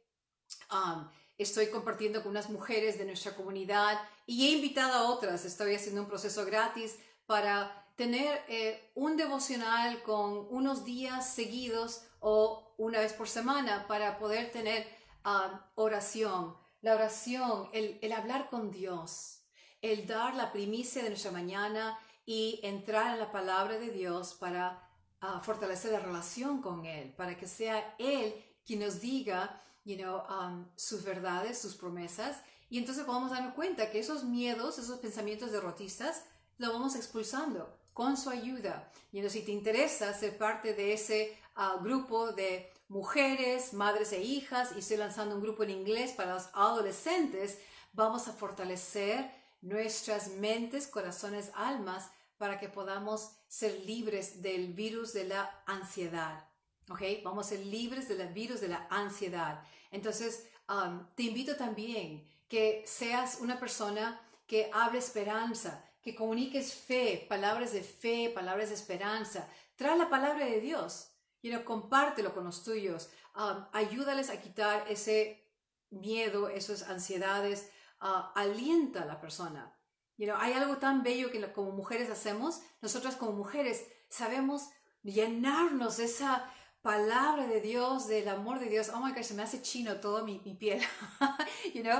[1.39, 6.03] estoy compartiendo con unas mujeres de nuestra comunidad y he invitado a otras, estoy haciendo
[6.03, 13.13] un proceso gratis para tener eh, un devocional con unos días seguidos o una vez
[13.13, 14.87] por semana para poder tener
[15.25, 16.57] um, oración.
[16.81, 19.43] La oración, el, el hablar con Dios,
[19.81, 24.89] el dar la primicia de nuestra mañana y entrar en la palabra de Dios para
[25.23, 28.35] uh, fortalecer la relación con Él, para que sea Él
[28.67, 32.37] quien nos diga you know, um, sus verdades, sus promesas.
[32.71, 36.25] Y entonces a darnos cuenta que esos miedos, esos pensamientos derrotistas,
[36.59, 38.91] lo vamos expulsando con su ayuda.
[39.13, 44.23] Y entonces, si te interesa ser parte de ese uh, grupo de mujeres, madres e
[44.23, 47.59] hijas, y estoy lanzando un grupo en inglés para los adolescentes,
[47.93, 49.31] vamos a fortalecer
[49.63, 56.45] nuestras mentes, corazones, almas, para que podamos ser libres del virus de la ansiedad.
[56.91, 57.01] ¿Ok?
[57.23, 59.63] Vamos a ser libres del virus de la ansiedad.
[59.91, 67.25] Entonces, um, te invito también que seas una persona que hable esperanza, que comuniques fe,
[67.29, 69.49] palabras de fe, palabras de esperanza.
[69.77, 71.11] Trae la palabra de Dios.
[71.43, 73.11] You know, compártelo con los tuyos.
[73.35, 75.43] Um, ayúdales a quitar ese
[75.91, 77.71] miedo, esas ansiedades.
[78.01, 79.75] Uh, alienta a la persona.
[80.17, 82.61] You know, hay algo tan bello que como mujeres hacemos.
[82.83, 84.69] Nosotras como mujeres sabemos
[85.03, 86.53] llenarnos de esa
[86.85, 88.91] palabra de Dios, del amor de Dios.
[88.91, 90.83] Oh my God, se me hace chino todo mi, mi piel.
[91.75, 91.99] you know?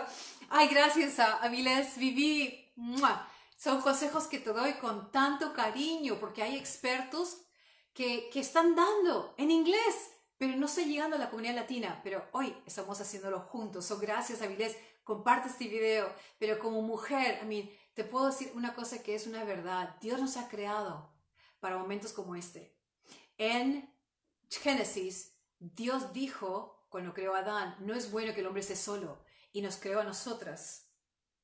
[0.51, 2.71] Ay, gracias a Avilés, viví.
[3.57, 7.39] Son consejos que te doy con tanto cariño porque hay expertos
[7.95, 12.03] que, que están dando en inglés, pero no estoy llegando a la comunidad latina.
[12.05, 13.87] Pero hoy estamos haciéndolo juntos.
[13.87, 14.77] So, gracias, Avilés.
[15.03, 16.13] Comparte este video.
[16.39, 19.97] Pero como mujer, I mean, te puedo decir una cosa que es una verdad.
[20.03, 21.11] Dios nos ha creado
[21.59, 22.77] para momentos como este.
[23.39, 23.94] En
[24.59, 29.25] Génesis, Dios dijo, cuando creó a Adán, no es bueno que el hombre esté solo,
[29.53, 30.89] y nos creó a nosotras,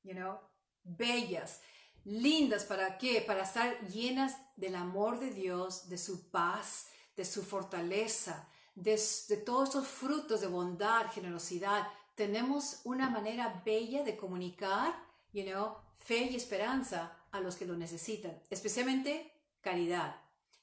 [0.03, 0.39] you know,
[0.83, 1.61] bellas,
[2.03, 3.21] lindas, ¿para qué?
[3.21, 9.37] Para estar llenas del amor de Dios, de su paz, de su fortaleza, de, de
[9.37, 11.87] todos esos frutos de bondad, generosidad.
[12.15, 14.95] Tenemos una manera bella de comunicar,
[15.33, 19.31] you know, fe y esperanza a los que lo necesitan, especialmente
[19.61, 20.15] caridad,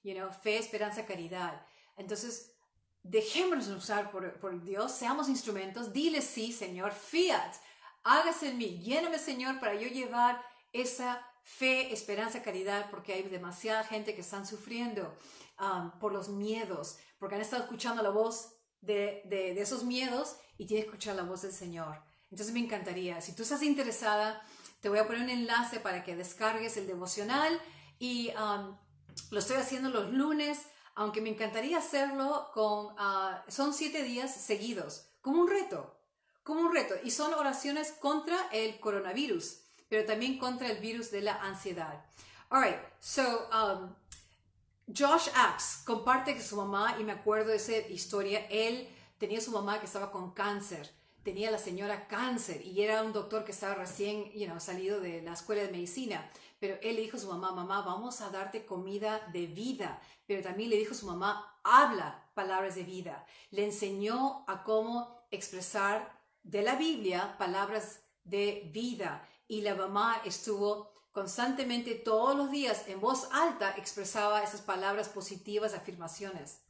[0.03, 1.65] you know, fe, esperanza, caridad.
[1.99, 2.53] Entonces,
[3.03, 7.55] dejémonos usar por, Dios, seamos instrumentos, dile sí, Señor, fiat,
[8.05, 10.43] hágase en mí, lléname, Señor, para yo llevar
[10.73, 15.15] esa fe, esperanza, caridad, porque hay demasiada gente que están sufriendo
[15.59, 19.23] um, por los miedos, porque han estado escuchando la voz de,
[19.59, 22.03] esos miedos y tienen que escuchar la voz del Señor.
[22.31, 24.43] Entonces me encantaría, si tú estás interesada,
[24.81, 27.59] te voy a poner un enlace para que descargues el devocional
[27.99, 28.77] y um,
[29.31, 30.61] lo estoy haciendo los lunes
[30.99, 35.97] aunque me encantaría hacerlo con, ah, son siete días seguidos, como un reto,
[36.43, 36.97] como un reto.
[37.05, 42.05] Y son oraciones contra el coronavirus, pero también contra el virus de la ansiedad.
[42.51, 43.95] All right, so um,
[44.93, 48.89] Josh Axe comparte que su mamá, y me acuerdo de esa historia, él
[49.19, 50.93] tenía su mamá que estaba con cáncer,
[51.23, 55.23] tenía la señora cáncer y era un doctor que estaba recién you know, salido de
[55.23, 56.29] la escuela de medicina.
[56.59, 60.01] Pero él le dijo a su mamá, mamá, vamos a darte comida de vida.
[60.27, 63.25] Pero también le dijo a su mamá, habla palabras de vida.
[63.51, 69.29] Le enseñó a cómo expresar de la Biblia palabras de vida.
[69.47, 75.75] Y la mamá estuvo constantemente todos los días en voz alta expresaba esas palabras positivas,
[75.75, 76.61] afirmaciones.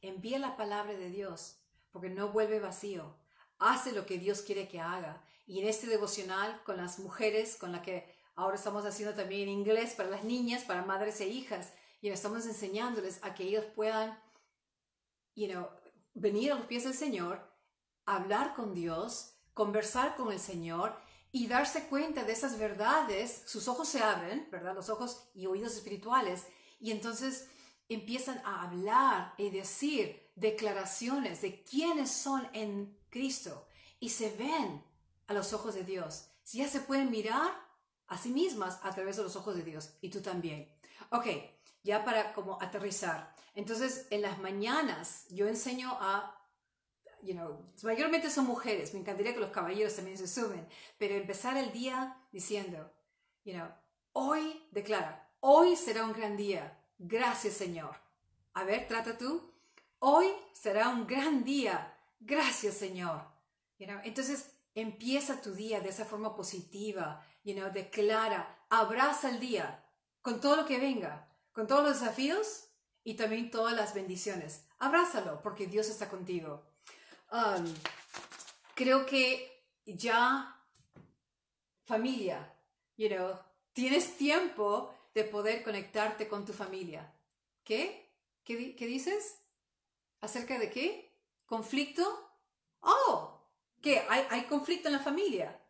[0.00, 1.56] Envía la palabra de Dios,
[1.92, 3.16] porque no vuelve vacío.
[3.58, 5.22] Hace lo que Dios quiere que haga.
[5.46, 9.94] Y en este devocional con las mujeres con las que Ahora estamos haciendo también inglés
[9.94, 14.18] para las niñas, para madres e hijas, y estamos enseñándoles a que ellos puedan,
[15.34, 15.48] you
[16.14, 17.40] venir a los pies del Señor,
[18.06, 20.96] hablar con Dios, conversar con el Señor
[21.30, 23.42] y darse cuenta de esas verdades.
[23.46, 24.74] Sus ojos se abren, ¿verdad?
[24.74, 26.46] Los ojos y oídos espirituales,
[26.80, 27.48] y entonces
[27.88, 33.66] empiezan a hablar y decir declaraciones de quiénes son en Cristo
[34.00, 34.82] y se ven
[35.26, 36.28] a los ojos de Dios.
[36.42, 37.52] Si ya se pueden mirar,
[38.12, 40.70] a sí mismas a través de los ojos de Dios y tú también.
[41.10, 41.26] Ok,
[41.82, 43.34] ya para como aterrizar.
[43.54, 46.38] Entonces, en las mañanas yo enseño a,
[47.22, 51.56] you know, mayormente son mujeres, me encantaría que los caballeros también se sumen, pero empezar
[51.56, 52.92] el día diciendo,
[53.44, 53.68] you know,
[54.12, 57.96] hoy declara, hoy será un gran día, gracias Señor.
[58.52, 59.54] A ver, trata tú,
[60.00, 63.22] hoy será un gran día, gracias Señor.
[63.78, 69.40] You know, entonces, empieza tu día de esa forma positiva, you know, declara, abraza el
[69.40, 69.84] día
[70.20, 72.68] con todo lo que venga, con todos los desafíos
[73.04, 74.66] y también todas las bendiciones.
[74.78, 76.64] Abrázalo porque Dios está contigo.
[77.30, 77.64] Um,
[78.74, 80.60] creo que ya
[81.84, 82.54] familia,
[82.96, 83.38] you know,
[83.72, 87.12] tienes tiempo de poder conectarte con tu familia.
[87.64, 88.10] ¿Qué?
[88.44, 89.38] ¿Qué, qué dices?
[90.20, 91.18] ¿Acerca de qué?
[91.46, 92.02] ¿Conflicto?
[92.80, 93.40] Oh,
[93.80, 94.04] ¿qué?
[94.08, 95.61] ¿Hay, hay conflicto en la familia?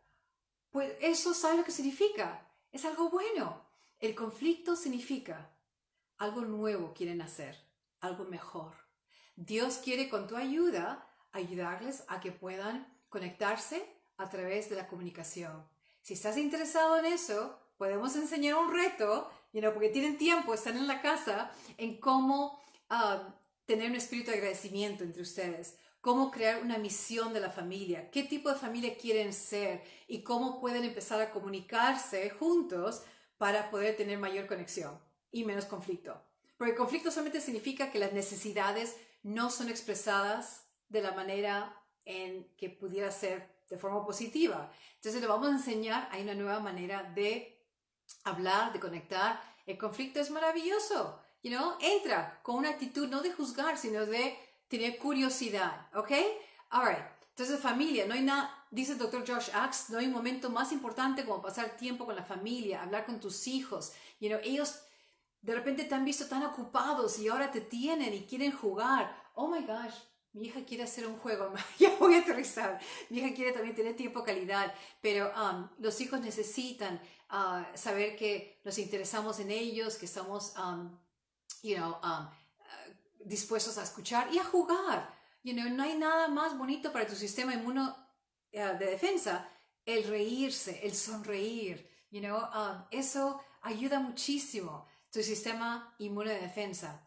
[0.73, 2.49] Pues eso sabe lo que significa.
[2.71, 3.63] Es algo bueno.
[3.99, 5.51] El conflicto significa
[6.17, 7.55] algo nuevo quieren hacer,
[7.99, 8.73] algo mejor.
[9.35, 15.63] Dios quiere con tu ayuda ayudarles a que puedan conectarse a través de la comunicación.
[16.01, 20.87] Si estás interesado en eso, podemos enseñar un reto, you porque tienen tiempo, están en
[20.87, 22.59] la casa, en cómo
[22.89, 23.31] um,
[23.65, 28.23] tener un espíritu de agradecimiento entre ustedes, cómo crear una misión de la familia, qué
[28.23, 33.03] tipo de familia quieren ser y cómo pueden empezar a comunicarse juntos
[33.37, 34.99] para poder tener mayor conexión
[35.31, 36.21] y menos conflicto.
[36.57, 42.69] Porque conflicto solamente significa que las necesidades no son expresadas de la manera en que
[42.69, 44.73] pudiera ser de forma positiva.
[44.95, 47.65] Entonces le vamos a enseñar, hay una nueva manera de
[48.25, 49.41] hablar, de conectar.
[49.65, 51.77] El conflicto es maravilloso, you know?
[51.79, 54.37] Entra con una actitud no de juzgar, sino de
[54.73, 56.11] tener curiosidad, ¿ok?
[56.71, 57.05] All right.
[57.29, 60.71] Entonces, familia, no hay nada, dice el doctor Josh Axe, no hay un momento más
[60.71, 63.93] importante como pasar tiempo con la familia, hablar con tus hijos.
[64.19, 64.79] You know, ellos
[65.43, 69.15] de repente te han visto tan ocupados y ahora te tienen y quieren jugar.
[69.35, 69.93] Oh my gosh,
[70.31, 72.79] mi hija quiere hacer un juego, ya voy a aterrizar.
[73.11, 76.99] Mi hija quiere también tener tiempo calidad, pero um, los hijos necesitan
[77.29, 80.97] uh, saber que nos interesamos en ellos, que estamos, um,
[81.61, 82.27] you know, um,
[83.25, 85.13] dispuestos a escuchar y a jugar.
[85.43, 87.95] You know, no hay nada más bonito para tu sistema inmuno
[88.53, 89.49] uh, de defensa
[89.85, 91.89] el reírse, el sonreír.
[92.09, 92.39] You know,
[92.91, 97.01] eso ayuda muchísimo tu sistema inmune de defensa.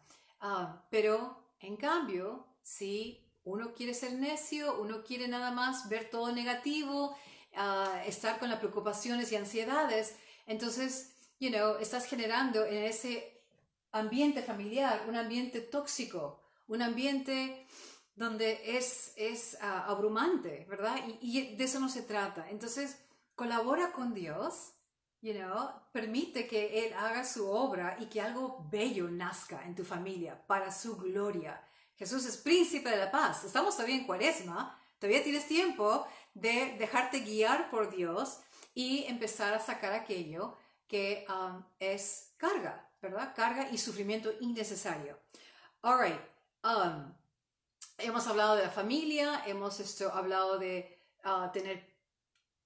[0.89, 7.17] pero en cambio, si uno quiere ser necio, uno quiere nada más ver todo negativo,
[7.53, 10.15] uh, estar con las preocupaciones y ansiedades,
[10.45, 13.36] entonces, you know, estás generando en ese
[13.97, 17.65] ambiente familiar un ambiente tóxico, un ambiente
[18.15, 20.97] donde es, es uh, abrumante, ¿verdad?
[21.21, 22.49] Y, de eso no se trata.
[22.49, 22.97] Entonces,
[23.35, 24.73] colabora con Dios,
[25.21, 29.85] you know, permite que Él haga su obra y que algo bello nazca en tu
[29.85, 31.63] familia para su gloria.
[31.95, 33.43] Jesús es príncipe de la paz.
[33.43, 34.79] Estamos todavía en cuaresma.
[34.99, 38.39] Todavía tienes tiempo de dejarte guiar por Dios
[38.73, 40.55] y empezar a sacar aquello
[40.87, 43.33] que um, es carga, ¿verdad?
[43.35, 45.19] Carga y sufrimiento innecesario.
[45.81, 46.19] All right.
[46.63, 47.13] Um,
[47.97, 51.95] hemos hablado de la familia, hemos esto, hablado de uh, tener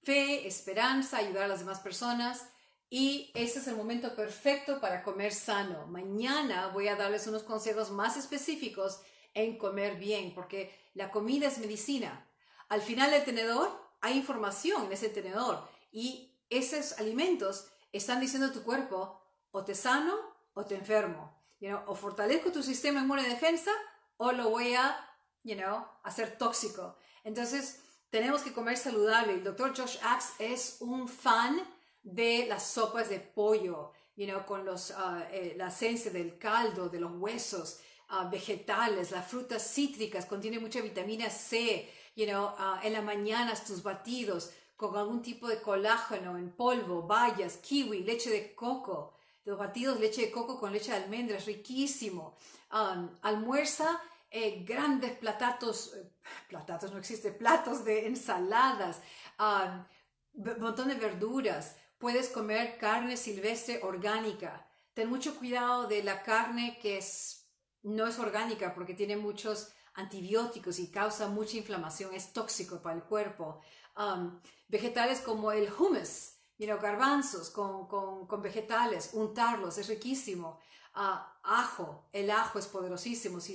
[0.02, 2.48] fe, esperanza, ayudar a las demás personas.
[2.90, 5.86] Y ese es el momento perfecto para comer sano.
[5.86, 9.00] Mañana voy a darles unos consejos más específicos
[9.34, 12.28] en comer bien, porque la comida es medicina.
[12.68, 13.70] Al final del tenedor
[14.02, 19.21] hay información en ese tenedor y esos alimentos están diciendo a tu cuerpo
[19.52, 20.14] o te sano
[20.54, 21.40] o te enfermo.
[21.86, 23.70] o fortalezco tu sistema inmune de defensa
[24.16, 24.96] o lo voy a
[25.44, 26.96] you know, hacer tóxico.
[27.24, 27.80] Entonces,
[28.10, 29.34] tenemos que comer saludable.
[29.34, 31.62] El doctor Josh Axe es un fan
[32.02, 36.88] de las sopas de pollo, you know, con los, uh, eh, la esencia del caldo,
[36.88, 37.80] de los huesos.
[38.14, 43.64] Ah, vegetales, las frutas cítricas, contiene mucha vitamina C, you know, uh, en las mañanas
[43.64, 49.14] tus batidos con algún tipo de colágeno en polvo, bayas, kiwi, leche de coco,
[49.44, 52.36] los batidos leche de coco con leche de almendras, riquísimo.
[52.72, 56.10] Um, almuerza eh, grandes platatos, eh,
[56.48, 59.02] platatos no existe, platos de ensaladas,
[59.38, 61.76] un um, montón de verduras.
[61.98, 64.66] Puedes comer carne silvestre orgánica.
[64.94, 67.42] Ten mucho cuidado de la carne que es
[67.82, 73.02] no es orgánica porque tiene muchos antibióticos y causa mucha inflamación, es tóxico para el
[73.02, 73.60] cuerpo.
[73.96, 80.60] Um, vegetales como el hummus, you know, garbanzos con, con, vegetales, untarlos, es riquísimo.
[80.94, 83.40] Uh, ajo, el ajo es poderosísimo.
[83.40, 83.54] Si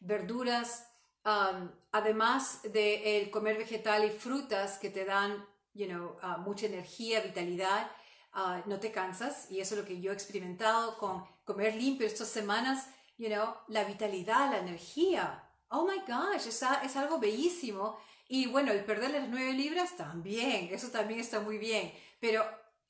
[0.00, 0.86] verduras,
[1.24, 6.66] um, además de el comer vegetal y frutas que te dan you know, uh, mucha
[6.66, 7.90] energía, vitalidad,
[8.34, 12.06] uh, no te cansas y eso es lo que yo he experimentado con comer limpio
[12.06, 12.86] estas semanas
[13.20, 15.44] you know, la vitalidad, la energía.
[15.68, 17.98] Oh my gosh, es, es algo bellísimo.
[18.28, 21.92] Y bueno, el perder las nueve libras también, eso también está muy bien.
[22.20, 22.44] Pero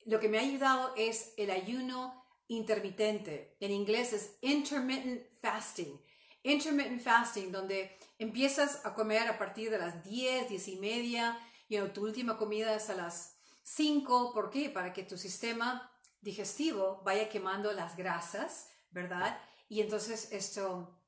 [0.05, 3.55] lo que me ha ayudado es el ayuno intermitente.
[3.59, 5.99] En inglés es intermittent fasting.
[6.43, 11.79] Intermittent fasting, donde empiezas a comer a partir de las 10, 10 y media, y
[11.89, 14.33] tu última comida es a las 5.
[14.33, 14.69] ¿Por qué?
[14.69, 19.39] Para que tu sistema digestivo vaya quemando las grasas, ¿verdad?
[19.69, 20.99] Y entonces esto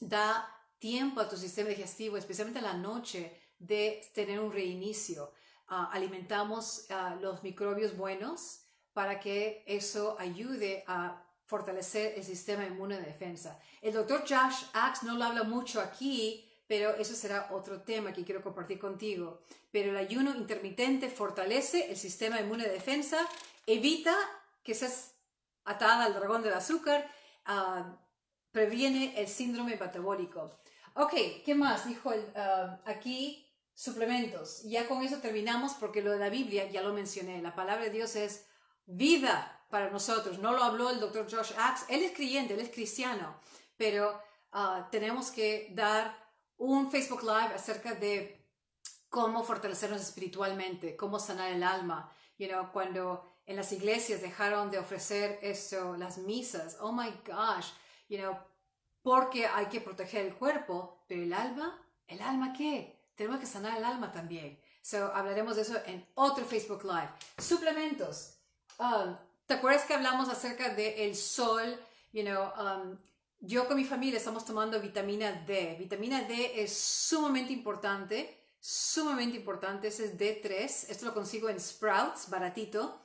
[0.00, 0.48] da
[0.78, 5.32] tiempo a tu sistema digestivo, especialmente en la noche, de tener un reinicio.
[5.66, 8.60] Ah, alimentamos ah, los microbios buenos
[8.92, 13.58] para que eso ayude a fortalecer el sistema inmune de defensa.
[13.80, 18.24] El doctor Josh Axe no lo habla mucho aquí, pero eso será otro tema que
[18.24, 19.40] quiero compartir contigo.
[19.70, 23.26] Pero el ayuno intermitente fortalece el sistema inmune de defensa,
[23.66, 24.14] evita
[24.62, 25.14] que seas
[25.64, 27.10] atada al dragón del azúcar,
[27.46, 27.96] ah,
[28.52, 30.50] previene el síndrome metabólico.
[30.94, 31.86] Ok, ¿qué más?
[31.86, 32.12] Dijo
[32.84, 33.43] aquí
[33.74, 34.62] suplementos.
[34.62, 37.42] Ya con eso terminamos porque lo de la Biblia ya lo mencioné.
[37.42, 38.46] La palabra de Dios es
[38.86, 40.38] vida para nosotros.
[40.38, 41.84] No lo habló el doctor Josh Axe.
[41.88, 43.40] Él es creyente, él es cristiano,
[43.76, 44.20] pero
[44.52, 46.16] ah, tenemos que dar
[46.56, 48.40] un Facebook Live acerca de
[49.08, 52.12] cómo fortalecernos espiritualmente, cómo sanar el alma.
[52.38, 57.68] You know, cuando en las iglesias dejaron de ofrecer eso, las misas, oh my gosh,
[58.08, 58.36] you know,
[59.02, 62.93] porque hay que proteger el cuerpo, pero el alma, ¿el alma qué?
[63.14, 64.58] Tenemos que sanar el alma también.
[64.82, 67.10] So, hablaremos de eso en otro Facebook Live.
[67.38, 68.34] Suplementos.
[68.78, 71.78] Um, ¿Te acuerdas que hablamos acerca del el sol?
[72.12, 72.96] You know, um,
[73.40, 75.76] yo con mi familia estamos tomando vitamina D.
[75.78, 79.88] Vitamina D es sumamente importante, sumamente importante.
[79.88, 80.90] Ese es D3.
[80.90, 83.00] Esto lo consigo en Sprouts, baratito.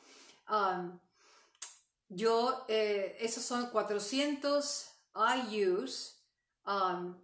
[0.49, 0.99] Um,
[2.07, 4.89] yo, eh, esos son 400
[5.51, 6.15] IUs.
[6.65, 7.15] Um,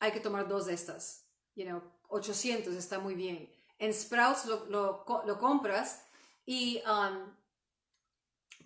[0.00, 1.23] hay que tomar dos de estas.
[1.54, 3.50] You know, 800 está muy bien.
[3.78, 6.04] En Sprouts lo, lo, compras
[6.46, 7.34] y um,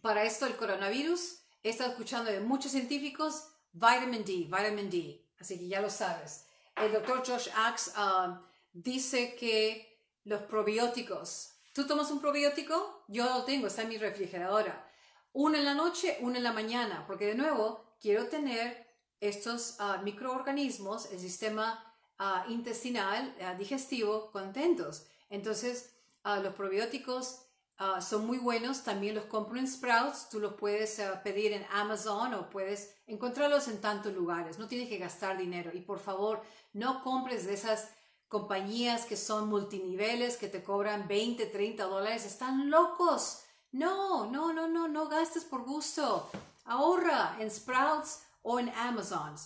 [0.01, 5.59] para esto el coronavirus He estado escuchando de muchos científicos, vitamin D, vitamin D, así
[5.59, 6.47] que ya lo sabes.
[6.77, 8.41] El doctor Josh Axe um,
[8.73, 13.05] dice que los probióticos, ¿tú tomas un probiótico?
[13.09, 14.89] Yo lo tengo, está en mi refrigeradora.
[15.33, 18.87] Uno en la noche, uno en la mañana, porque de nuevo quiero tener
[19.21, 21.88] estos uh, microorganismos, el sistema
[22.19, 25.07] uh, intestinal, uh, digestivo, contentos.
[25.31, 25.95] Entonces,
[26.25, 27.49] los probióticos
[27.81, 31.65] Ah, son muy buenos, también los compro en Sprouts, tú los puedes ah, pedir en
[31.71, 36.43] Amazon o puedes encontrarlos en tantos lugares, no tienes que gastar dinero y por favor
[36.73, 37.89] no compres de esas
[38.27, 43.45] compañías que son multiniveles que te cobran 20, 30 dólares, están locos.
[43.71, 46.29] No, no, no, no, no gastes por gusto.
[46.65, 49.37] Ahorra en Sprouts o en Amazon.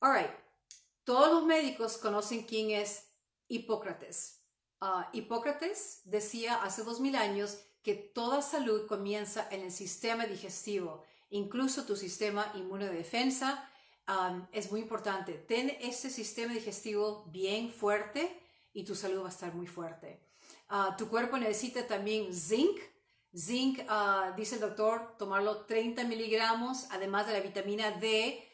[0.00, 0.32] Alright,
[1.04, 3.10] todos los médicos conocen quién es
[3.48, 4.42] Hipócrates.
[4.80, 11.04] Ah, Hipócrates decía hace dos mil años que toda salud comienza en el sistema digestivo,
[11.30, 13.70] incluso tu sistema inmunodefensa.
[14.06, 15.32] Um, es muy importante.
[15.34, 18.40] Ten ese sistema digestivo bien fuerte
[18.72, 20.20] y tu salud va a estar muy fuerte.
[20.68, 22.78] Ah, tu cuerpo necesita también zinc.
[23.36, 28.46] Zinc, ah, dice el doctor, tomarlo 30 miligramos, además de la vitamina D,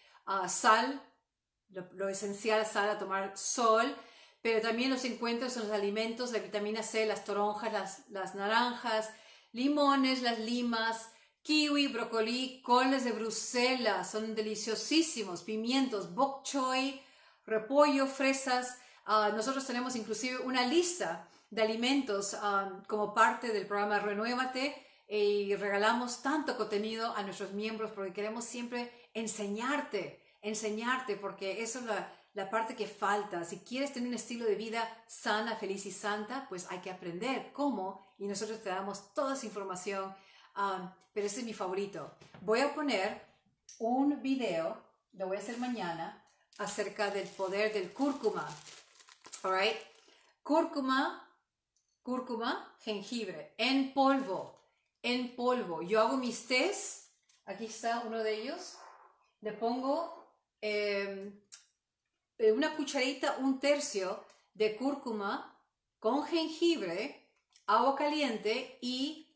[0.49, 1.03] sal,
[1.71, 3.95] lo, lo, esencial, sal a tomar sol,
[4.43, 9.11] pero también los encuentros en los alimentos, la vitamina C, las toronjas, las, naranjas,
[9.53, 11.11] limones, las limas,
[11.43, 17.01] kiwi, brócoli, coles de Bruselas, son deliciosísimos, pimientos, bok choy,
[17.47, 18.79] repollo, fresas.
[19.05, 25.55] Ah, nosotros tenemos inclusive una lista de alimentos ah, como parte del programa Renuévate y
[25.57, 32.13] regalamos tanto contenido a nuestros miembros porque queremos siempre enseñarte, enseñarte, porque eso es la,
[32.35, 33.45] la parte que falta.
[33.45, 37.53] Si quieres tener un estilo de vida sana, feliz y santa, pues hay que aprender
[37.53, 40.15] cómo y nosotros te damos toda esa información.
[40.57, 42.13] Um, pero ese es mi favorito.
[42.41, 43.21] Voy a poner
[43.79, 44.81] un video,
[45.13, 46.25] lo voy a hacer mañana,
[46.59, 48.47] acerca del poder del cúrcuma.
[49.43, 49.79] Alright?
[50.43, 51.29] Cúrcuma,
[52.03, 54.61] cúrcuma, jengibre, en polvo,
[55.03, 55.83] en polvo.
[55.83, 57.11] Yo hago mis tés,
[57.47, 58.77] aquí está uno de ellos,
[59.41, 60.20] le pongo
[60.63, 61.33] eh,
[62.39, 65.57] una cucharita, un tercio de cúrcuma
[65.99, 67.29] con jengibre,
[67.67, 69.29] agua caliente y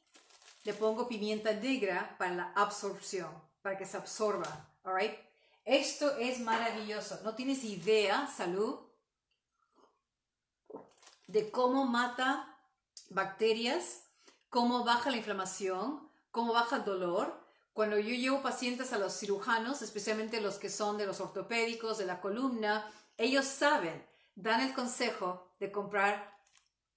[0.65, 3.31] le pongo pimienta negra para la absorción,
[3.63, 4.71] para que se absorba.
[4.83, 5.17] All
[5.65, 7.21] Esto es maravilloso.
[7.23, 8.81] No tienes idea, salud,
[11.27, 12.59] de cómo mata
[13.11, 14.05] bacterias,
[14.49, 17.44] cómo baja la inflamación, cómo baja el dolor.
[17.75, 22.07] Cuando yo llevo pacientes a los cirujanos, especialmente los que son de los ortopédicos, de
[22.07, 24.07] la columna, ellos saben,
[24.37, 26.39] dan el consejo de comprar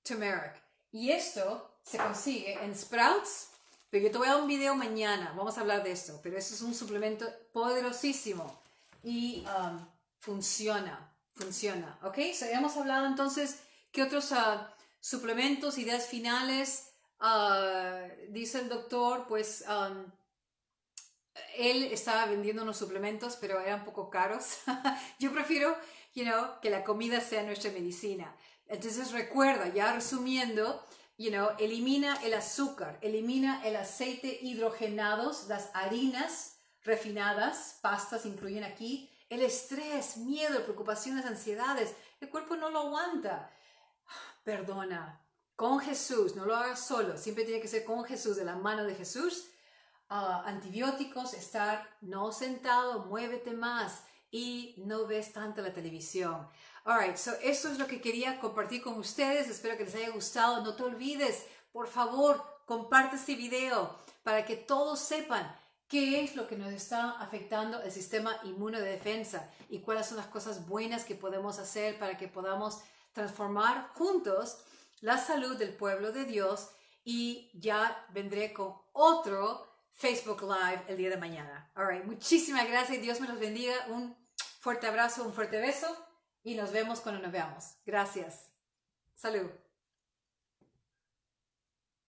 [0.04, 0.54] turmeric.
[0.92, 3.50] Y esto se consigue en Sprouts,
[3.90, 6.38] pero yo te voy a dar un video mañana, vamos a hablar de esto, pero
[6.38, 8.62] eso es un suplemento poderosísimo
[9.04, 9.84] y um,
[10.20, 12.20] funciona, funciona, ¿ok?
[12.52, 13.62] hemos hablado entonces,
[13.92, 14.60] ¿qué otros uh,
[15.00, 16.92] suplementos, ideas finales?
[17.20, 20.06] Uh, dice el doctor, pues um,
[21.56, 24.60] él estaba vendiendo unos suplementos, pero eran poco caros.
[25.20, 25.76] Yo prefiero,
[26.14, 28.36] you know, que la comida sea nuestra medicina.
[28.68, 30.84] Entonces recuerda, ya resumiendo,
[31.18, 39.12] you know, elimina el azúcar, elimina el aceite hidrogenados, las harinas refinadas, pastas incluyen aquí,
[39.30, 41.94] el estrés, miedo, preocupaciones, ansiedades.
[42.20, 43.52] El cuerpo no lo aguanta.
[44.44, 45.22] Perdona,
[45.56, 48.86] con Jesús, no lo hagas solo, siempre tiene que ser con Jesús, de la mano
[48.86, 49.50] de Jesús.
[50.10, 56.48] Antibióticos, estar no sentado, muévete más y no ves tanto la televisión.
[56.86, 59.50] Alright, so eso es lo que quería compartir con ustedes.
[59.50, 60.64] Espero que les haya gustado.
[60.64, 65.54] No te olvides, por favor, comparte este video para que todos sepan
[65.88, 70.68] qué es lo que nos está afectando el sistema inmunodefensa y cuáles son las cosas
[70.68, 72.80] buenas que podemos hacer para que podamos
[73.14, 74.58] transformar juntos
[75.02, 76.70] la salud del pueblo de Dios
[77.04, 79.66] y ya vendré con otro
[79.98, 81.72] Facebook Live el día de mañana.
[81.76, 83.02] Alright, muchísimas gracias.
[83.02, 83.74] Dios me los bendiga.
[83.90, 84.16] Un
[84.60, 85.88] fuerte abrazo, un fuerte beso
[86.44, 87.76] y nos vemos cuando nos veamos.
[87.86, 88.52] Gracias.
[89.16, 89.50] Salud.